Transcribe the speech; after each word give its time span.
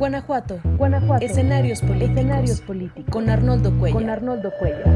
Guanajuato. 0.00 0.58
Guanajuato. 0.78 1.26
Escenarios 1.26 1.82
políticos. 1.82 2.16
Escenarios 2.16 2.60
políticos. 2.62 3.12
Con 3.12 3.28
Arnoldo 3.28 3.78
Cuellar. 3.78 4.00
Con 4.00 4.08
Arnoldo 4.08 4.50
Cuellar. 4.58 4.86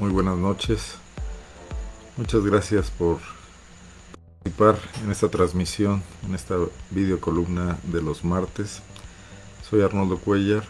Muy 0.00 0.10
buenas 0.10 0.36
noches. 0.36 0.96
Muchas 2.16 2.44
gracias 2.44 2.90
por 2.90 3.18
participar 4.42 4.74
en 5.04 5.12
esta 5.12 5.28
transmisión, 5.28 6.02
en 6.26 6.34
esta 6.34 6.56
videocolumna 6.90 7.78
de 7.84 8.02
los 8.02 8.24
martes. 8.24 8.82
Soy 9.62 9.82
Arnoldo 9.82 10.18
Cuellar, 10.18 10.64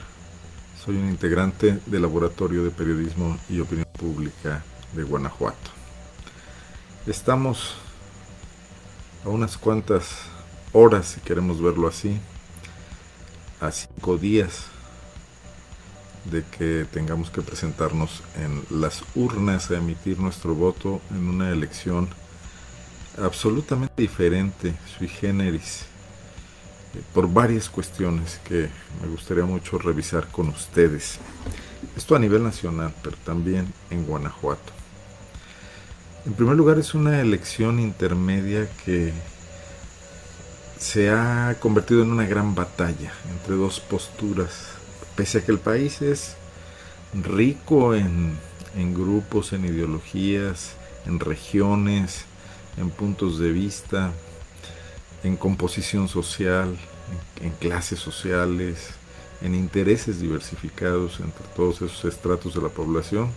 soy 0.85 0.97
un 0.97 1.09
integrante 1.09 1.79
del 1.87 2.03
Laboratorio 2.03 2.63
de 2.63 2.71
Periodismo 2.73 3.39
y 3.49 3.61
Opinión 3.61 3.89
Pública 3.99 4.63
de 4.93 5.03
Guanajuato. 5.03 5.71
Estamos 7.07 7.79
a 9.25 9.29
unas 9.29 9.57
cuantas 9.57 10.27
horas, 10.73 11.07
si 11.07 11.21
queremos 11.21 11.63
verlo 11.63 11.89
así, 11.89 12.19
a 13.61 13.71
cinco 13.71 14.19
días 14.19 14.67
de 16.25 16.45
que 16.45 16.87
tengamos 16.91 17.31
que 17.31 17.43
presentarnos 17.43 18.23
en 18.37 18.81
las 18.81 19.03
urnas 19.15 19.71
a 19.71 19.77
emitir 19.77 20.19
nuestro 20.19 20.55
voto 20.55 21.01
en 21.11 21.29
una 21.29 21.51
elección 21.51 22.09
absolutamente 23.19 24.03
diferente, 24.03 24.75
sui 24.97 25.09
generis, 25.09 25.83
eh, 26.95 27.03
por 27.13 27.33
varias 27.33 27.69
cuestiones 27.69 28.41
que 28.45 28.69
me 29.03 29.09
gustaría 29.09 29.45
mucho 29.45 29.79
revisar 29.79 30.29
con 30.29 30.49
ustedes. 30.49 31.19
Esto 31.97 32.15
a 32.15 32.19
nivel 32.19 32.43
nacional, 32.43 32.95
pero 33.03 33.17
también 33.25 33.73
en 33.91 34.07
Guanajuato. 34.07 34.82
En 36.25 36.35
primer 36.35 36.55
lugar, 36.55 36.79
es 36.79 36.95
una 36.95 37.21
elección 37.21 37.81
intermedia 37.81 38.69
que 38.85 39.13
se 40.79 41.11
ha 41.11 41.57
convertido 41.59 42.03
en 42.03 42.13
una 42.13 42.27
gran 42.27 42.55
batalla 42.55 43.13
entre 43.29 43.57
dos 43.57 43.81
posturas. 43.81 44.69
Pese 45.17 45.39
a 45.39 45.45
que 45.45 45.51
el 45.51 45.59
país 45.59 46.01
es 46.01 46.37
rico 47.13 47.97
en, 47.97 48.39
grupos, 48.95 49.53
en 49.53 49.65
ideologías, 49.65 50.75
en 51.07 51.19
regiones, 51.19 52.25
en 52.77 52.91
puntos 52.91 53.41
de 53.41 53.51
vista, 53.51 54.13
en 55.25 55.37
composición 55.37 56.07
social, 56.09 56.77
en, 57.41 57.51
clases 57.51 57.99
sociales, 57.99 58.91
en 59.41 59.57
intereses 59.57 60.21
diversificados 60.21 61.19
entre 61.19 61.47
todos 61.57 61.83
esos 61.83 62.05
estratos 62.05 62.55
de 62.55 62.63
la 62.63 62.69
población, 62.69 63.29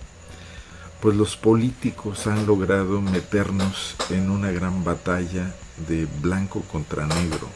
pues 1.05 1.17
los 1.17 1.37
políticos 1.37 2.25
han 2.25 2.47
logrado 2.47 2.99
meternos 2.99 3.95
en 4.09 4.31
una 4.31 4.49
gran 4.49 4.83
batalla 4.83 5.53
de 5.87 6.07
blanco 6.19 6.61
contra 6.61 7.05
negro, 7.05 7.47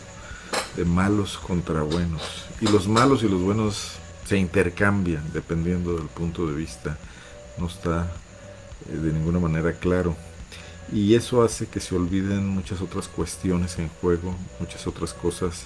de 0.77 0.85
malos 0.85 1.39
contra 1.39 1.81
buenos. 1.81 2.45
Y 2.61 2.67
los 2.67 2.87
malos 2.87 3.23
y 3.23 3.27
los 3.27 3.41
buenos 3.41 3.93
se 4.27 4.37
intercambian 4.37 5.33
dependiendo 5.33 5.95
del 5.95 6.09
punto 6.09 6.45
de 6.45 6.53
vista. 6.53 6.99
No 7.57 7.65
está 7.65 8.11
eh, 8.87 8.95
de 8.95 9.13
ninguna 9.13 9.39
manera 9.39 9.73
claro. 9.73 10.15
Y 10.93 11.15
eso 11.15 11.41
hace 11.41 11.65
que 11.65 11.79
se 11.79 11.95
olviden 11.95 12.47
muchas 12.47 12.81
otras 12.81 13.07
cuestiones 13.07 13.79
en 13.79 13.89
juego, 13.99 14.35
muchas 14.59 14.85
otras 14.85 15.15
cosas 15.15 15.63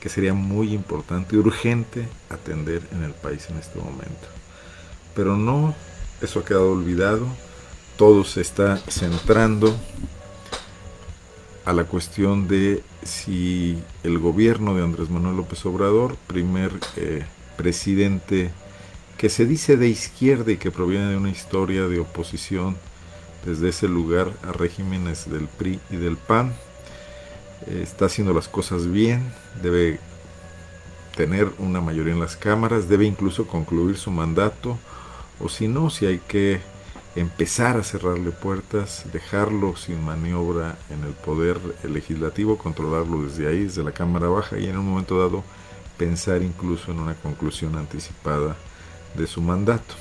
que 0.00 0.08
sería 0.08 0.32
muy 0.32 0.72
importante 0.72 1.36
y 1.36 1.38
urgente 1.38 2.08
atender 2.30 2.80
en 2.92 3.02
el 3.02 3.12
país 3.12 3.46
en 3.50 3.58
este 3.58 3.78
momento. 3.78 4.26
Pero 5.14 5.36
no, 5.36 5.74
eso 6.20 6.40
ha 6.40 6.44
quedado 6.44 6.72
olvidado. 6.72 7.26
Todo 7.96 8.24
se 8.24 8.40
está 8.40 8.76
centrando 8.88 9.74
a 11.64 11.72
la 11.72 11.84
cuestión 11.84 12.46
de 12.46 12.82
si 13.02 13.78
el 14.04 14.18
gobierno 14.18 14.74
de 14.74 14.84
Andrés 14.84 15.10
Manuel 15.10 15.36
López 15.36 15.64
Obrador, 15.66 16.16
primer 16.26 16.72
eh, 16.96 17.24
presidente 17.56 18.50
que 19.18 19.28
se 19.28 19.46
dice 19.46 19.76
de 19.76 19.88
izquierda 19.88 20.52
y 20.52 20.58
que 20.58 20.70
proviene 20.70 21.08
de 21.08 21.16
una 21.16 21.30
historia 21.30 21.88
de 21.88 22.00
oposición 22.00 22.76
desde 23.44 23.70
ese 23.70 23.88
lugar 23.88 24.32
a 24.46 24.52
regímenes 24.52 25.30
del 25.30 25.48
PRI 25.48 25.80
y 25.90 25.96
del 25.96 26.16
PAN. 26.16 26.52
Eh, 27.66 27.80
está 27.82 28.06
haciendo 28.06 28.34
las 28.34 28.48
cosas 28.48 28.90
bien, 28.90 29.32
debe 29.62 29.98
tener 31.16 31.50
una 31.58 31.80
mayoría 31.80 32.12
en 32.12 32.20
las 32.20 32.36
cámaras, 32.36 32.88
debe 32.88 33.06
incluso 33.06 33.46
concluir 33.46 33.96
su 33.96 34.10
mandato, 34.10 34.78
o 35.40 35.48
si 35.48 35.68
no, 35.68 35.90
si 35.90 36.06
hay 36.06 36.18
que 36.18 36.60
empezar 37.14 37.76
a 37.76 37.82
cerrarle 37.82 38.30
puertas, 38.30 39.04
dejarlo 39.12 39.76
sin 39.76 40.04
maniobra 40.04 40.76
en 40.90 41.04
el 41.04 41.12
poder 41.12 41.58
legislativo, 41.82 42.58
controlarlo 42.58 43.22
desde 43.22 43.48
ahí, 43.48 43.64
desde 43.64 43.82
la 43.82 43.92
Cámara 43.92 44.28
Baja 44.28 44.58
y 44.58 44.66
en 44.66 44.76
un 44.76 44.88
momento 44.88 45.18
dado 45.18 45.42
pensar 45.96 46.42
incluso 46.42 46.92
en 46.92 47.00
una 47.00 47.14
conclusión 47.14 47.76
anticipada 47.76 48.56
de 49.16 49.26
su 49.26 49.40
mandato. 49.40 49.94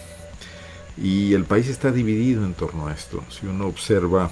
Y 0.98 1.34
el 1.34 1.46
país 1.46 1.68
está 1.68 1.92
dividido 1.92 2.46
en 2.46 2.54
torno 2.54 2.88
a 2.88 2.94
esto. 2.94 3.24
Si 3.30 3.46
uno 3.46 3.68
observa 3.68 4.32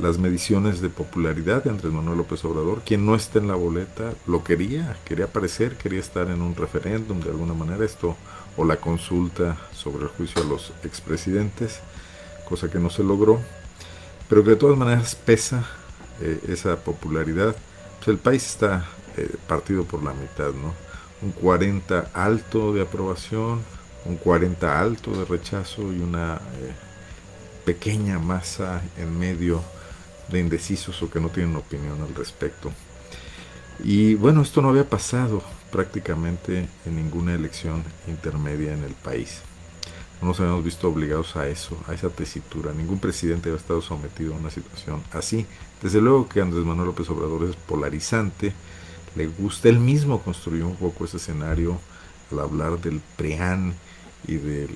las 0.00 0.18
mediciones 0.18 0.80
de 0.80 0.90
popularidad 0.90 1.64
de 1.64 1.70
Andrés 1.70 1.92
Manuel 1.92 2.18
López 2.18 2.44
Obrador, 2.44 2.82
quien 2.84 3.06
no 3.06 3.14
está 3.14 3.38
en 3.38 3.48
la 3.48 3.54
boleta 3.54 4.12
lo 4.26 4.44
quería, 4.44 4.96
quería 5.06 5.26
aparecer, 5.26 5.76
quería 5.76 6.00
estar 6.00 6.28
en 6.30 6.42
un 6.42 6.54
referéndum 6.54 7.20
de 7.20 7.30
alguna 7.30 7.54
manera, 7.54 7.84
esto 7.84 8.16
o 8.56 8.64
la 8.64 8.76
consulta 8.76 9.56
sobre 9.74 10.04
el 10.04 10.10
juicio 10.10 10.42
a 10.42 10.44
los 10.44 10.72
expresidentes, 10.84 11.80
cosa 12.48 12.70
que 12.70 12.78
no 12.78 12.90
se 12.90 13.02
logró, 13.02 13.40
pero 14.28 14.42
que 14.42 14.50
de 14.50 14.56
todas 14.56 14.78
maneras 14.78 15.14
pesa 15.14 15.64
eh, 16.20 16.40
esa 16.48 16.76
popularidad. 16.76 17.54
Pues 17.98 18.08
el 18.08 18.18
país 18.18 18.46
está 18.46 18.86
eh, 19.16 19.28
partido 19.46 19.84
por 19.84 20.02
la 20.02 20.12
mitad, 20.12 20.52
¿no? 20.52 20.74
Un 21.22 21.32
40 21.32 22.10
alto 22.12 22.72
de 22.72 22.82
aprobación, 22.82 23.62
un 24.04 24.16
40 24.16 24.80
alto 24.80 25.12
de 25.12 25.24
rechazo 25.24 25.92
y 25.92 26.00
una 26.00 26.34
eh, 26.34 26.72
pequeña 27.64 28.18
masa 28.18 28.82
en 28.96 29.18
medio 29.18 29.62
de 30.28 30.40
indecisos 30.40 31.02
o 31.02 31.10
que 31.10 31.20
no 31.20 31.28
tienen 31.28 31.56
opinión 31.56 32.00
al 32.02 32.14
respecto. 32.14 32.72
Y 33.82 34.14
bueno, 34.14 34.42
esto 34.42 34.62
no 34.62 34.70
había 34.70 34.88
pasado 34.88 35.42
prácticamente 35.70 36.68
en 36.84 36.96
ninguna 36.96 37.34
elección 37.34 37.82
intermedia 38.06 38.72
en 38.72 38.84
el 38.84 38.94
país. 38.94 39.42
No 40.20 40.28
nos 40.28 40.40
habíamos 40.40 40.64
visto 40.64 40.88
obligados 40.88 41.36
a 41.36 41.46
eso, 41.48 41.76
a 41.86 41.94
esa 41.94 42.08
tesitura. 42.08 42.72
Ningún 42.72 42.98
presidente 42.98 43.50
había 43.50 43.60
estado 43.60 43.82
sometido 43.82 44.34
a 44.34 44.38
una 44.38 44.50
situación 44.50 45.02
así. 45.12 45.46
Desde 45.82 46.00
luego 46.00 46.28
que 46.28 46.40
Andrés 46.40 46.64
Manuel 46.64 46.88
López 46.88 47.08
Obrador 47.10 47.44
es 47.48 47.56
polarizante, 47.56 48.54
le 49.14 49.26
gusta. 49.26 49.68
Él 49.68 49.78
mismo 49.78 50.22
construyó 50.22 50.66
un 50.66 50.76
poco 50.76 51.04
ese 51.04 51.18
escenario 51.18 51.78
al 52.32 52.40
hablar 52.40 52.80
del 52.80 53.00
PREAN 53.16 53.74
y 54.26 54.36
de 54.36 54.68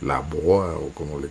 la 0.00 0.20
BOA 0.20 0.76
o 0.76 0.90
como 0.90 1.20
le 1.20 1.30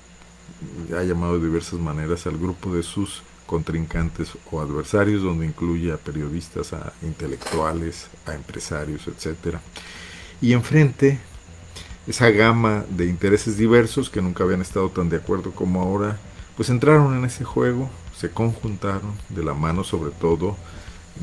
ha 0.98 1.04
llamado 1.04 1.38
de 1.38 1.46
diversas 1.46 1.80
maneras 1.80 2.26
al 2.28 2.38
grupo 2.38 2.74
de 2.74 2.84
sus 2.84 3.22
contrincantes 3.46 4.32
o 4.52 4.62
adversarios, 4.62 5.22
donde 5.22 5.46
incluye 5.46 5.92
a 5.92 5.98
periodistas, 5.98 6.74
a 6.74 6.94
intelectuales, 7.02 8.08
a 8.26 8.34
empresarios, 8.34 9.08
etc. 9.08 9.58
Y 10.42 10.54
enfrente 10.54 11.20
esa 12.08 12.30
gama 12.30 12.86
de 12.90 13.06
intereses 13.06 13.58
diversos 13.58 14.10
que 14.10 14.22
nunca 14.22 14.44
habían 14.44 14.62
estado 14.62 14.90
tan 14.90 15.10
de 15.10 15.18
acuerdo 15.18 15.52
como 15.52 15.82
ahora, 15.82 16.18
pues 16.56 16.70
entraron 16.70 17.18
en 17.18 17.26
ese 17.26 17.44
juego, 17.44 17.90
se 18.16 18.30
conjuntaron 18.30 19.14
de 19.30 19.44
la 19.44 19.54
mano 19.54 19.84
sobre 19.84 20.12
todo 20.12 20.56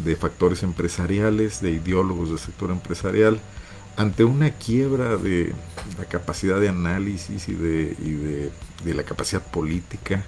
de 0.05 0.17
factores 0.17 0.63
empresariales, 0.63 1.61
de 1.61 1.71
ideólogos 1.71 2.31
del 2.31 2.39
sector 2.39 2.71
empresarial, 2.71 3.41
ante 3.97 4.25
una 4.25 4.51
quiebra 4.51 5.17
de 5.17 5.53
la 5.99 6.05
capacidad 6.07 6.59
de 6.61 6.69
análisis 6.69 7.49
y 7.49 7.55
de, 7.55 8.51
de, 8.85 8.95
la 8.95 9.03
capacidad 9.03 9.43
política 9.43 10.25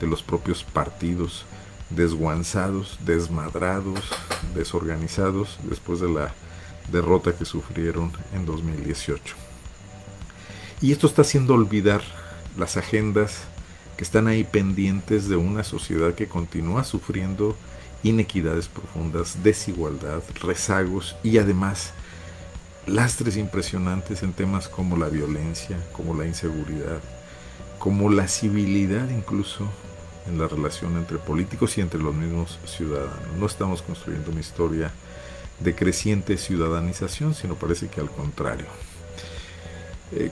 de 0.00 0.06
los 0.06 0.22
propios 0.22 0.64
partidos, 0.64 1.44
desguanzados, 1.90 2.98
desmadrados, 3.04 4.00
desorganizados 4.54 5.58
después 5.62 6.00
de 6.00 6.08
la 6.10 6.34
derrota 6.90 7.34
que 7.34 7.44
sufrieron 7.44 8.12
en 8.34 8.46
2018. 8.46 9.34
Y 10.80 10.92
esto 10.92 11.06
está 11.06 11.22
haciendo 11.22 11.54
olvidar 11.54 12.02
las 12.56 12.76
agendas 12.76 13.42
que 13.96 14.04
están 14.04 14.28
ahí 14.28 14.44
pendientes 14.44 15.28
de 15.28 15.36
una 15.36 15.64
sociedad 15.64 16.14
que 16.14 16.28
continúa 16.28 16.84
sufriendo 16.84 17.56
inequidades 18.04 18.68
profundas, 18.68 19.42
desigualdad, 19.42 20.22
rezagos 20.40 21.16
y 21.24 21.38
además 21.38 21.92
lastres 22.86 23.36
impresionantes 23.36 24.22
en 24.22 24.32
temas 24.32 24.68
como 24.68 24.96
la 24.96 25.08
violencia, 25.08 25.76
como 25.92 26.14
la 26.14 26.26
inseguridad, 26.26 27.00
como 27.78 28.08
la 28.08 28.28
civilidad 28.28 29.10
incluso 29.10 29.68
en 30.28 30.38
la 30.38 30.48
relación 30.48 30.96
entre 30.96 31.18
políticos 31.18 31.78
y 31.78 31.80
entre 31.80 32.00
los 32.00 32.14
mismos 32.14 32.58
ciudadanos. 32.66 33.36
No 33.38 33.46
estamos 33.46 33.82
construyendo 33.82 34.30
una 34.30 34.40
historia 34.40 34.92
de 35.60 35.74
creciente 35.74 36.36
ciudadanización, 36.36 37.34
sino 37.34 37.54
parece 37.54 37.88
que 37.88 38.00
al 38.00 38.10
contrario. 38.10 38.66
Eh, 40.12 40.30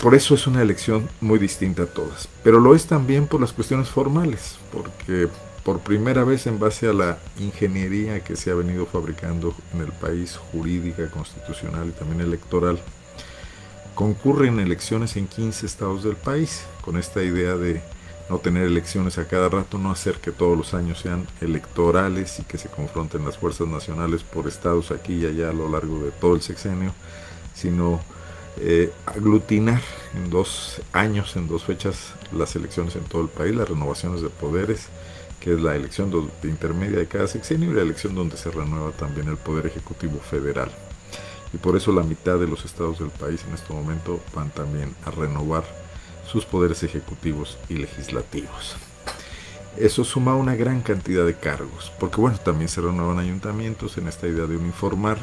por 0.00 0.14
eso 0.14 0.34
es 0.34 0.46
una 0.46 0.62
elección 0.62 1.08
muy 1.20 1.38
distinta 1.38 1.82
a 1.82 1.86
todas, 1.86 2.28
pero 2.42 2.58
lo 2.58 2.74
es 2.74 2.86
también 2.86 3.26
por 3.26 3.40
las 3.40 3.52
cuestiones 3.52 3.88
formales, 3.88 4.56
porque 4.72 5.28
por 5.62 5.80
primera 5.80 6.24
vez 6.24 6.46
en 6.46 6.58
base 6.58 6.88
a 6.88 6.94
la 6.94 7.18
ingeniería 7.38 8.24
que 8.24 8.34
se 8.34 8.50
ha 8.50 8.54
venido 8.54 8.86
fabricando 8.86 9.54
en 9.74 9.82
el 9.82 9.92
país, 9.92 10.38
jurídica, 10.52 11.10
constitucional 11.10 11.88
y 11.88 11.92
también 11.92 12.22
electoral, 12.22 12.80
concurren 13.94 14.58
elecciones 14.58 15.16
en 15.16 15.26
15 15.26 15.66
estados 15.66 16.02
del 16.02 16.16
país, 16.16 16.62
con 16.80 16.96
esta 16.96 17.22
idea 17.22 17.56
de 17.56 17.82
no 18.30 18.38
tener 18.38 18.62
elecciones 18.62 19.18
a 19.18 19.26
cada 19.26 19.48
rato, 19.48 19.76
no 19.76 19.90
hacer 19.90 20.14
que 20.14 20.30
todos 20.30 20.56
los 20.56 20.72
años 20.72 21.00
sean 21.00 21.26
electorales 21.40 22.38
y 22.38 22.44
que 22.44 22.58
se 22.58 22.68
confronten 22.68 23.24
las 23.24 23.36
fuerzas 23.36 23.66
nacionales 23.66 24.22
por 24.22 24.46
estados 24.46 24.92
aquí 24.92 25.14
y 25.14 25.26
allá 25.26 25.50
a 25.50 25.52
lo 25.52 25.68
largo 25.68 25.98
de 25.98 26.12
todo 26.12 26.36
el 26.36 26.40
sexenio, 26.40 26.94
sino 27.54 28.00
eh, 28.58 28.92
aglutinar 29.04 29.82
en 30.14 30.30
dos 30.30 30.80
años, 30.92 31.34
en 31.34 31.48
dos 31.48 31.64
fechas, 31.64 32.14
las 32.32 32.54
elecciones 32.54 32.94
en 32.94 33.02
todo 33.02 33.22
el 33.22 33.28
país, 33.28 33.52
las 33.54 33.68
renovaciones 33.68 34.22
de 34.22 34.28
poderes, 34.28 34.86
que 35.40 35.54
es 35.54 35.60
la 35.60 35.74
elección 35.74 36.12
de 36.40 36.48
intermedia 36.48 36.98
de 36.98 37.08
cada 37.08 37.26
sexenio 37.26 37.72
y 37.72 37.74
la 37.74 37.82
elección 37.82 38.14
donde 38.14 38.36
se 38.36 38.50
renueva 38.52 38.92
también 38.92 39.26
el 39.26 39.38
Poder 39.38 39.66
Ejecutivo 39.66 40.20
Federal. 40.20 40.70
Y 41.52 41.56
por 41.56 41.76
eso 41.76 41.90
la 41.90 42.04
mitad 42.04 42.38
de 42.38 42.46
los 42.46 42.64
estados 42.64 43.00
del 43.00 43.10
país 43.10 43.42
en 43.48 43.54
este 43.54 43.72
momento 43.72 44.20
van 44.34 44.50
también 44.50 44.94
a 45.04 45.10
renovar 45.10 45.79
sus 46.30 46.44
poderes 46.44 46.82
ejecutivos 46.82 47.58
y 47.68 47.74
legislativos. 47.74 48.76
Eso 49.76 50.04
suma 50.04 50.34
una 50.34 50.54
gran 50.54 50.80
cantidad 50.80 51.24
de 51.24 51.34
cargos, 51.34 51.92
porque 51.98 52.20
bueno, 52.20 52.38
también 52.38 52.68
se 52.68 52.80
renuevan 52.80 53.18
ayuntamientos 53.18 53.98
en 53.98 54.08
esta 54.08 54.26
idea 54.26 54.46
de 54.46 54.56
uniformar, 54.56 55.18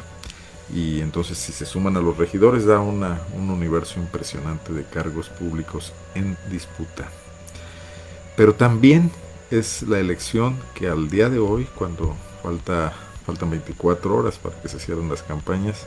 y 0.74 1.00
entonces 1.00 1.38
si 1.38 1.54
se 1.54 1.66
suman 1.66 1.96
a 1.96 2.02
los 2.02 2.18
regidores 2.18 2.66
da 2.66 2.80
una, 2.80 3.22
un 3.34 3.50
universo 3.50 4.00
impresionante 4.00 4.74
de 4.74 4.84
cargos 4.84 5.30
públicos 5.30 5.94
en 6.14 6.38
disputa. 6.50 7.10
Pero 8.36 8.54
también 8.54 9.12
es 9.50 9.84
la 9.84 10.00
elección 10.00 10.58
que 10.76 10.90
al 10.90 11.10
día 11.10 11.30
de 11.30 11.40
hoy, 11.40 11.68
cuando 11.76 12.16
falta, 12.44 12.94
faltan 13.26 13.50
24 13.52 14.16
horas 14.16 14.38
para 14.38 14.60
que 14.62 14.68
se 14.68 14.80
cierren 14.80 15.10
las 15.10 15.24
campañas, 15.24 15.86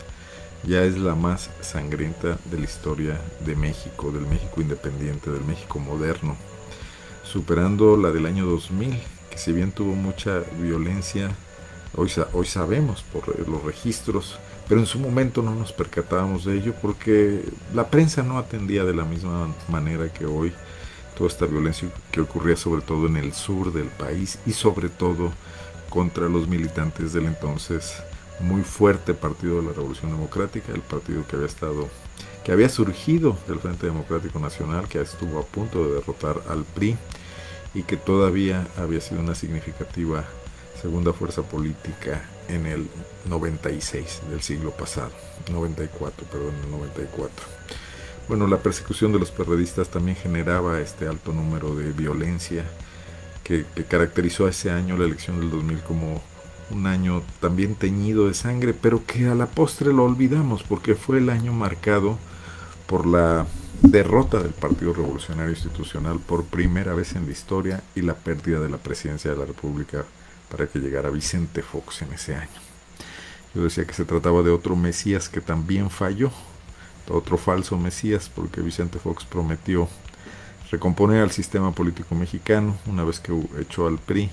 ya 0.65 0.83
es 0.83 0.99
la 0.99 1.15
más 1.15 1.51
sangrienta 1.61 2.39
de 2.51 2.59
la 2.59 2.65
historia 2.65 3.21
de 3.45 3.57
México, 3.57 4.11
del 4.13 4.27
México 4.27 4.61
independiente, 4.61 5.31
del 5.31 5.45
México 5.45 5.79
moderno, 5.79 6.37
superando 7.25 7.97
la 7.97 8.11
del 8.11 8.27
año 8.27 8.47
2000, 8.47 9.01
que 9.31 9.39
si 9.39 9.53
bien 9.53 9.73
tuvo 9.73 9.95
mucha 9.95 10.41
violencia, 10.61 11.31
hoy, 11.97 12.11
hoy 12.33 12.47
sabemos 12.47 13.03
por 13.03 13.49
los 13.49 13.63
registros, 13.65 14.39
pero 14.69 14.81
en 14.81 14.87
su 14.87 14.99
momento 14.99 15.43
no 15.43 15.55
nos 15.55 15.73
percatábamos 15.73 16.45
de 16.45 16.57
ello 16.57 16.75
porque 16.81 17.43
la 17.75 17.89
prensa 17.89 18.23
no 18.23 18.39
atendía 18.39 18.85
de 18.85 18.95
la 18.95 19.05
misma 19.05 19.55
manera 19.69 20.13
que 20.13 20.27
hoy 20.27 20.53
toda 21.17 21.29
esta 21.29 21.47
violencia 21.47 21.89
que 22.13 22.21
ocurría 22.21 22.57
sobre 22.57 22.83
todo 22.83 23.07
en 23.07 23.17
el 23.17 23.33
sur 23.33 23.73
del 23.73 23.89
país 23.89 24.39
y 24.47 24.53
sobre 24.53 24.89
todo 24.89 25.33
contra 25.89 26.29
los 26.29 26.47
militantes 26.47 27.13
del 27.13 27.27
entonces 27.27 27.95
muy 28.41 28.63
fuerte 28.63 29.15
Partido 29.15 29.61
de 29.61 29.69
la 29.69 29.73
Revolución 29.73 30.11
Democrática, 30.11 30.73
el 30.73 30.81
partido 30.81 31.27
que 31.27 31.37
había 31.37 31.49
estado, 31.49 31.89
que 32.45 32.53
había 32.53 32.69
surgido 32.69 33.37
del 33.47 33.59
Frente 33.59 33.87
Democrático 33.87 34.39
Nacional, 34.39 34.89
que 34.89 35.01
estuvo 35.01 35.39
a 35.39 35.45
punto 35.45 35.85
de 35.85 35.95
derrotar 35.97 36.41
al 36.49 36.65
PRI 36.65 36.97
y 37.75 37.83
que 37.83 37.97
todavía 37.97 38.67
había 38.77 39.01
sido 39.01 39.21
una 39.21 39.35
significativa 39.35 40.25
segunda 40.81 41.13
fuerza 41.13 41.43
política 41.43 42.23
en 42.49 42.67
el 42.67 42.89
96 43.27 44.23
del 44.31 44.41
siglo 44.41 44.71
pasado, 44.71 45.13
94, 45.51 46.27
perdón, 46.27 46.55
el 46.65 46.71
94. 46.71 47.47
Bueno, 48.29 48.47
la 48.47 48.59
persecución 48.59 49.13
de 49.13 49.19
los 49.19 49.31
periodistas 49.31 49.89
también 49.89 50.17
generaba 50.17 50.81
este 50.81 51.07
alto 51.07 51.33
número 51.33 51.75
de 51.75 51.93
violencia 51.93 52.65
que, 53.45 53.67
que 53.75 53.85
caracterizó 53.85 54.47
a 54.47 54.51
ese 54.51 54.71
año, 54.71 54.97
la 54.97 55.05
elección 55.05 55.41
del 55.41 55.51
2000, 55.51 55.81
como 55.81 56.23
un 56.71 56.87
año 56.87 57.23
también 57.41 57.75
teñido 57.75 58.29
de 58.29 58.35
sangre, 58.35 58.75
pero 58.75 59.05
que 59.05 59.27
a 59.29 59.35
la 59.35 59.47
postre 59.47 59.93
lo 59.93 60.05
olvidamos 60.05 60.63
porque 60.63 60.95
fue 60.95 61.19
el 61.19 61.31
año 61.31 61.53
marcado 61.53 62.19
por 62.87 63.07
la 63.07 63.47
derrota 63.83 64.43
del 64.43 64.53
Partido 64.53 64.93
Revolucionario 64.93 65.51
Institucional 65.51 66.19
por 66.19 66.45
primera 66.45 66.95
vez 66.95 67.15
en 67.15 67.27
la 67.27 67.33
historia 67.33 67.83
y 67.95 68.03
la 68.03 68.15
pérdida 68.15 68.61
de 68.61 68.69
la 68.69 68.79
presidencia 68.79 69.31
de 69.31 69.37
la 69.37 69.47
República 69.47 70.05
para 70.51 70.67
que 70.67 70.81
llegara 70.81 71.11
Vicente 71.11 71.63
Fox 71.63 72.03
en 72.03 72.13
ese 72.13 72.35
año. 72.35 72.49
Yo 73.55 73.65
decía 73.65 73.85
que 73.85 73.95
se 73.95 74.05
trataba 74.05 74.43
de 74.43 74.51
otro 74.51 74.77
Mesías 74.77 75.29
que 75.29 75.41
también 75.41 75.91
falló, 75.91 76.31
otro 77.09 77.37
falso 77.37 77.77
Mesías, 77.77 78.31
porque 78.35 78.61
Vicente 78.61 78.99
Fox 78.99 79.25
prometió 79.25 79.89
recomponer 80.71 81.23
al 81.23 81.33
sistema 81.33 81.73
político 81.73 82.15
mexicano 82.15 82.77
una 82.87 83.03
vez 83.03 83.19
que 83.19 83.33
echó 83.59 83.89
al 83.89 83.99
PRI 83.99 84.31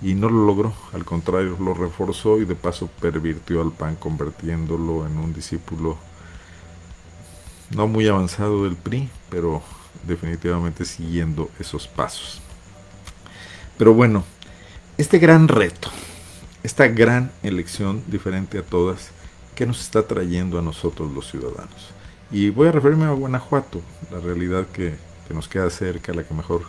y 0.00 0.14
no 0.14 0.28
lo 0.28 0.46
logró, 0.46 0.72
al 0.92 1.04
contrario, 1.04 1.56
lo 1.58 1.74
reforzó 1.74 2.38
y 2.38 2.44
de 2.44 2.54
paso 2.54 2.88
pervirtió 3.00 3.60
al 3.62 3.72
PAN 3.72 3.96
convirtiéndolo 3.96 5.06
en 5.06 5.18
un 5.18 5.32
discípulo 5.34 5.96
no 7.70 7.86
muy 7.86 8.06
avanzado 8.06 8.64
del 8.64 8.76
PRI, 8.76 9.08
pero 9.28 9.62
definitivamente 10.06 10.84
siguiendo 10.84 11.50
esos 11.58 11.88
pasos. 11.88 12.40
Pero 13.76 13.92
bueno, 13.92 14.24
este 14.96 15.18
gran 15.18 15.48
reto, 15.48 15.90
esta 16.62 16.88
gran 16.88 17.30
elección 17.42 18.02
diferente 18.06 18.58
a 18.58 18.62
todas, 18.62 19.10
¿qué 19.54 19.66
nos 19.66 19.80
está 19.80 20.06
trayendo 20.06 20.58
a 20.58 20.62
nosotros 20.62 21.12
los 21.12 21.30
ciudadanos? 21.30 21.90
Y 22.30 22.50
voy 22.50 22.68
a 22.68 22.72
referirme 22.72 23.04
a 23.04 23.10
Guanajuato, 23.10 23.80
la 24.10 24.20
realidad 24.20 24.66
que, 24.72 24.94
que 25.26 25.34
nos 25.34 25.48
queda 25.48 25.70
cerca, 25.70 26.12
la 26.12 26.24
que 26.24 26.34
mejor 26.34 26.62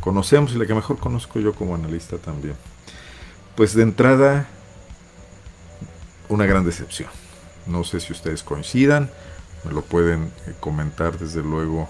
conocemos 0.00 0.52
y 0.52 0.58
la 0.58 0.66
que 0.66 0.74
mejor 0.74 0.98
conozco 0.98 1.40
yo 1.40 1.54
como 1.54 1.74
analista 1.74 2.18
también. 2.18 2.56
Pues 3.56 3.74
de 3.74 3.82
entrada, 3.82 4.46
una 6.28 6.46
gran 6.46 6.64
decepción. 6.64 7.08
No 7.66 7.84
sé 7.84 8.00
si 8.00 8.12
ustedes 8.12 8.42
coincidan, 8.42 9.10
me 9.64 9.72
lo 9.72 9.82
pueden 9.82 10.24
eh, 10.46 10.54
comentar 10.60 11.18
desde 11.18 11.42
luego 11.42 11.88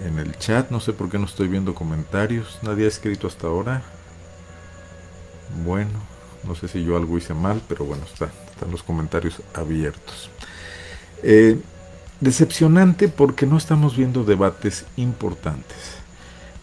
en 0.00 0.18
el 0.18 0.36
chat. 0.38 0.70
No 0.70 0.80
sé 0.80 0.92
por 0.92 1.08
qué 1.08 1.18
no 1.18 1.26
estoy 1.26 1.48
viendo 1.48 1.74
comentarios. 1.74 2.58
Nadie 2.62 2.84
ha 2.84 2.88
escrito 2.88 3.26
hasta 3.26 3.46
ahora. 3.46 3.82
Bueno, 5.64 5.98
no 6.44 6.54
sé 6.54 6.68
si 6.68 6.84
yo 6.84 6.96
algo 6.96 7.18
hice 7.18 7.34
mal, 7.34 7.60
pero 7.68 7.84
bueno, 7.84 8.04
están 8.04 8.30
los 8.70 8.82
comentarios 8.82 9.42
abiertos. 9.54 10.30
Eh, 11.22 11.60
decepcionante 12.20 13.08
porque 13.08 13.46
no 13.46 13.56
estamos 13.56 13.96
viendo 13.96 14.24
debates 14.24 14.84
importantes. 14.96 16.01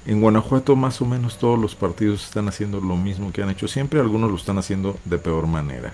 En 0.06 0.22
Guanajuato 0.22 0.76
más 0.76 1.02
o 1.02 1.06
menos 1.06 1.38
todos 1.38 1.60
los 1.60 1.76
partidos 1.76 2.24
están 2.24 2.48
haciendo 2.48 2.80
lo 2.80 2.96
mismo 2.96 3.32
que 3.32 3.44
han 3.44 3.50
hecho 3.50 3.68
siempre, 3.68 4.00
algunos 4.00 4.32
lo 4.32 4.38
están 4.38 4.58
haciendo 4.58 4.98
de 5.06 5.18
peor 5.18 5.46
manera. 5.46 5.94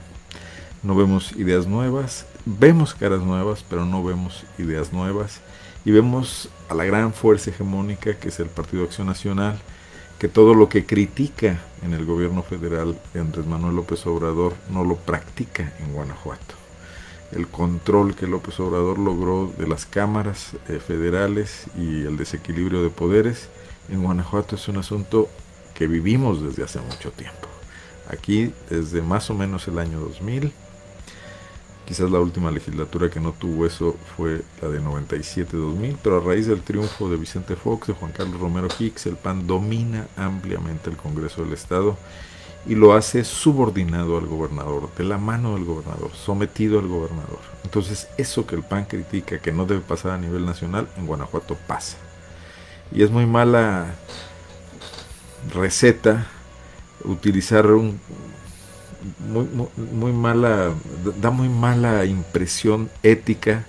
No 0.83 0.95
vemos 0.95 1.31
ideas 1.31 1.65
nuevas, 1.65 2.27
vemos 2.45 2.93
caras 2.93 3.21
nuevas, 3.21 3.65
pero 3.67 3.85
no 3.85 4.03
vemos 4.03 4.43
ideas 4.59 4.93
nuevas. 4.93 5.41
Y 5.83 5.91
vemos 5.91 6.49
a 6.69 6.75
la 6.75 6.85
gran 6.85 7.13
fuerza 7.13 7.49
hegemónica 7.49 8.15
que 8.15 8.29
es 8.29 8.39
el 8.39 8.47
Partido 8.47 8.83
Acción 8.83 9.07
Nacional, 9.07 9.59
que 10.19 10.27
todo 10.27 10.53
lo 10.53 10.69
que 10.69 10.85
critica 10.85 11.59
en 11.83 11.93
el 11.93 12.05
gobierno 12.05 12.43
federal 12.43 12.97
de 13.13 13.19
Andrés 13.19 13.45
Manuel 13.45 13.75
López 13.75 14.05
Obrador 14.05 14.53
no 14.69 14.83
lo 14.83 14.95
practica 14.95 15.73
en 15.79 15.93
Guanajuato. 15.93 16.55
El 17.31 17.47
control 17.47 18.15
que 18.15 18.27
López 18.27 18.59
Obrador 18.59 18.99
logró 18.99 19.51
de 19.57 19.67
las 19.67 19.85
cámaras 19.85 20.51
eh, 20.69 20.79
federales 20.79 21.65
y 21.77 22.05
el 22.05 22.17
desequilibrio 22.17 22.83
de 22.83 22.89
poderes 22.91 23.49
en 23.89 24.03
Guanajuato 24.03 24.55
es 24.55 24.67
un 24.67 24.77
asunto 24.77 25.29
que 25.73 25.87
vivimos 25.87 26.41
desde 26.41 26.63
hace 26.63 26.79
mucho 26.79 27.11
tiempo. 27.11 27.47
Aquí 28.09 28.53
desde 28.69 29.01
más 29.01 29.29
o 29.29 29.33
menos 29.33 29.67
el 29.67 29.79
año 29.79 29.99
2000, 29.99 30.51
quizás 31.85 32.09
la 32.09 32.19
última 32.19 32.51
legislatura 32.51 33.09
que 33.09 33.19
no 33.19 33.33
tuvo 33.33 33.65
eso 33.65 33.95
fue 34.15 34.41
la 34.61 34.69
de 34.69 34.81
97-2000, 34.81 35.97
pero 36.01 36.17
a 36.17 36.19
raíz 36.21 36.47
del 36.47 36.61
triunfo 36.61 37.09
de 37.09 37.17
Vicente 37.17 37.55
Fox, 37.55 37.87
de 37.87 37.93
Juan 37.93 38.11
Carlos 38.11 38.39
Romero 38.39 38.67
Hicks, 38.79 39.05
el 39.07 39.17
PAN 39.17 39.47
domina 39.47 40.07
ampliamente 40.15 40.89
el 40.89 40.97
Congreso 40.97 41.43
del 41.43 41.53
Estado 41.53 41.97
y 42.67 42.73
lo 42.73 42.93
hace 42.93 43.23
subordinado 43.23 44.17
al 44.17 44.25
gobernador, 44.25 44.89
de 44.97 45.03
la 45.03 45.19
mano 45.19 45.53
del 45.53 45.65
gobernador, 45.65 46.11
sometido 46.13 46.79
al 46.79 46.87
gobernador. 46.87 47.39
Entonces 47.63 48.07
eso 48.17 48.47
que 48.47 48.55
el 48.55 48.63
PAN 48.63 48.85
critica 48.85 49.39
que 49.39 49.51
no 49.51 49.65
debe 49.65 49.81
pasar 49.81 50.11
a 50.11 50.17
nivel 50.17 50.45
nacional, 50.45 50.87
en 50.97 51.05
Guanajuato 51.05 51.55
pasa 51.67 51.97
y 52.91 53.03
es 53.03 53.11
muy 53.11 53.25
mala 53.25 53.95
receta 55.53 56.27
utilizar 57.03 57.67
un 57.67 57.99
muy, 59.19 59.47
muy, 59.75 60.11
mala 60.11 60.73
da 61.21 61.29
muy 61.29 61.47
mala 61.47 62.05
impresión 62.05 62.89
ética 63.03 63.65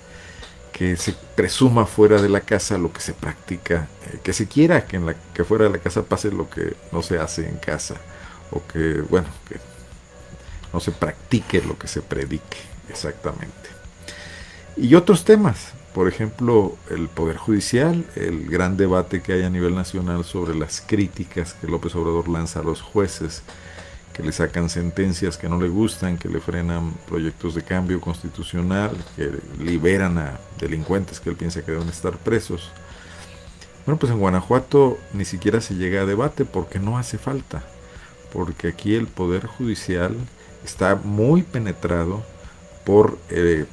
que 0.72 0.96
se 0.96 1.14
presuma 1.34 1.84
fuera 1.84 2.22
de 2.22 2.30
la 2.30 2.40
casa 2.40 2.78
lo 2.78 2.90
que 2.90 3.00
se 3.00 3.12
practica 3.12 3.88
eh, 4.06 4.18
que 4.22 4.32
se 4.32 4.46
quiera 4.46 4.86
que 4.86 4.96
en 4.96 5.04
la 5.04 5.14
que 5.34 5.44
fuera 5.44 5.64
de 5.64 5.70
la 5.70 5.78
casa 5.78 6.02
pase 6.02 6.30
lo 6.30 6.48
que 6.48 6.74
no 6.90 7.02
se 7.02 7.18
hace 7.18 7.46
en 7.46 7.56
casa 7.56 7.96
o 8.50 8.62
que 8.66 9.02
bueno 9.02 9.28
que 9.48 9.56
no 10.72 10.80
se 10.80 10.90
practique 10.92 11.62
lo 11.62 11.78
que 11.78 11.88
se 11.88 12.02
predique 12.02 12.58
exactamente. 12.88 13.70
Y 14.76 14.94
otros 14.94 15.24
temas 15.24 15.72
por 15.96 16.08
ejemplo, 16.08 16.76
el 16.90 17.08
Poder 17.08 17.38
Judicial, 17.38 18.04
el 18.16 18.50
gran 18.50 18.76
debate 18.76 19.22
que 19.22 19.32
hay 19.32 19.44
a 19.44 19.48
nivel 19.48 19.74
nacional 19.74 20.26
sobre 20.26 20.54
las 20.54 20.82
críticas 20.86 21.54
que 21.54 21.66
López 21.66 21.94
Obrador 21.94 22.28
lanza 22.28 22.60
a 22.60 22.62
los 22.62 22.82
jueces, 22.82 23.42
que 24.12 24.22
le 24.22 24.30
sacan 24.32 24.68
sentencias 24.68 25.38
que 25.38 25.48
no 25.48 25.58
le 25.58 25.70
gustan, 25.70 26.18
que 26.18 26.28
le 26.28 26.38
frenan 26.40 26.92
proyectos 27.08 27.54
de 27.54 27.62
cambio 27.62 27.98
constitucional, 27.98 28.94
que 29.16 29.30
liberan 29.58 30.18
a 30.18 30.38
delincuentes 30.60 31.18
que 31.18 31.30
él 31.30 31.36
piensa 31.36 31.64
que 31.64 31.72
deben 31.72 31.88
estar 31.88 32.18
presos. 32.18 32.70
Bueno, 33.86 33.98
pues 33.98 34.12
en 34.12 34.18
Guanajuato 34.18 34.98
ni 35.14 35.24
siquiera 35.24 35.62
se 35.62 35.76
llega 35.76 36.02
a 36.02 36.04
debate 36.04 36.44
porque 36.44 36.78
no 36.78 36.98
hace 36.98 37.16
falta, 37.16 37.62
porque 38.34 38.68
aquí 38.68 38.94
el 38.94 39.06
Poder 39.06 39.46
Judicial 39.46 40.14
está 40.62 40.94
muy 40.94 41.42
penetrado 41.42 42.22
por 42.84 43.18
eh, 43.30 43.64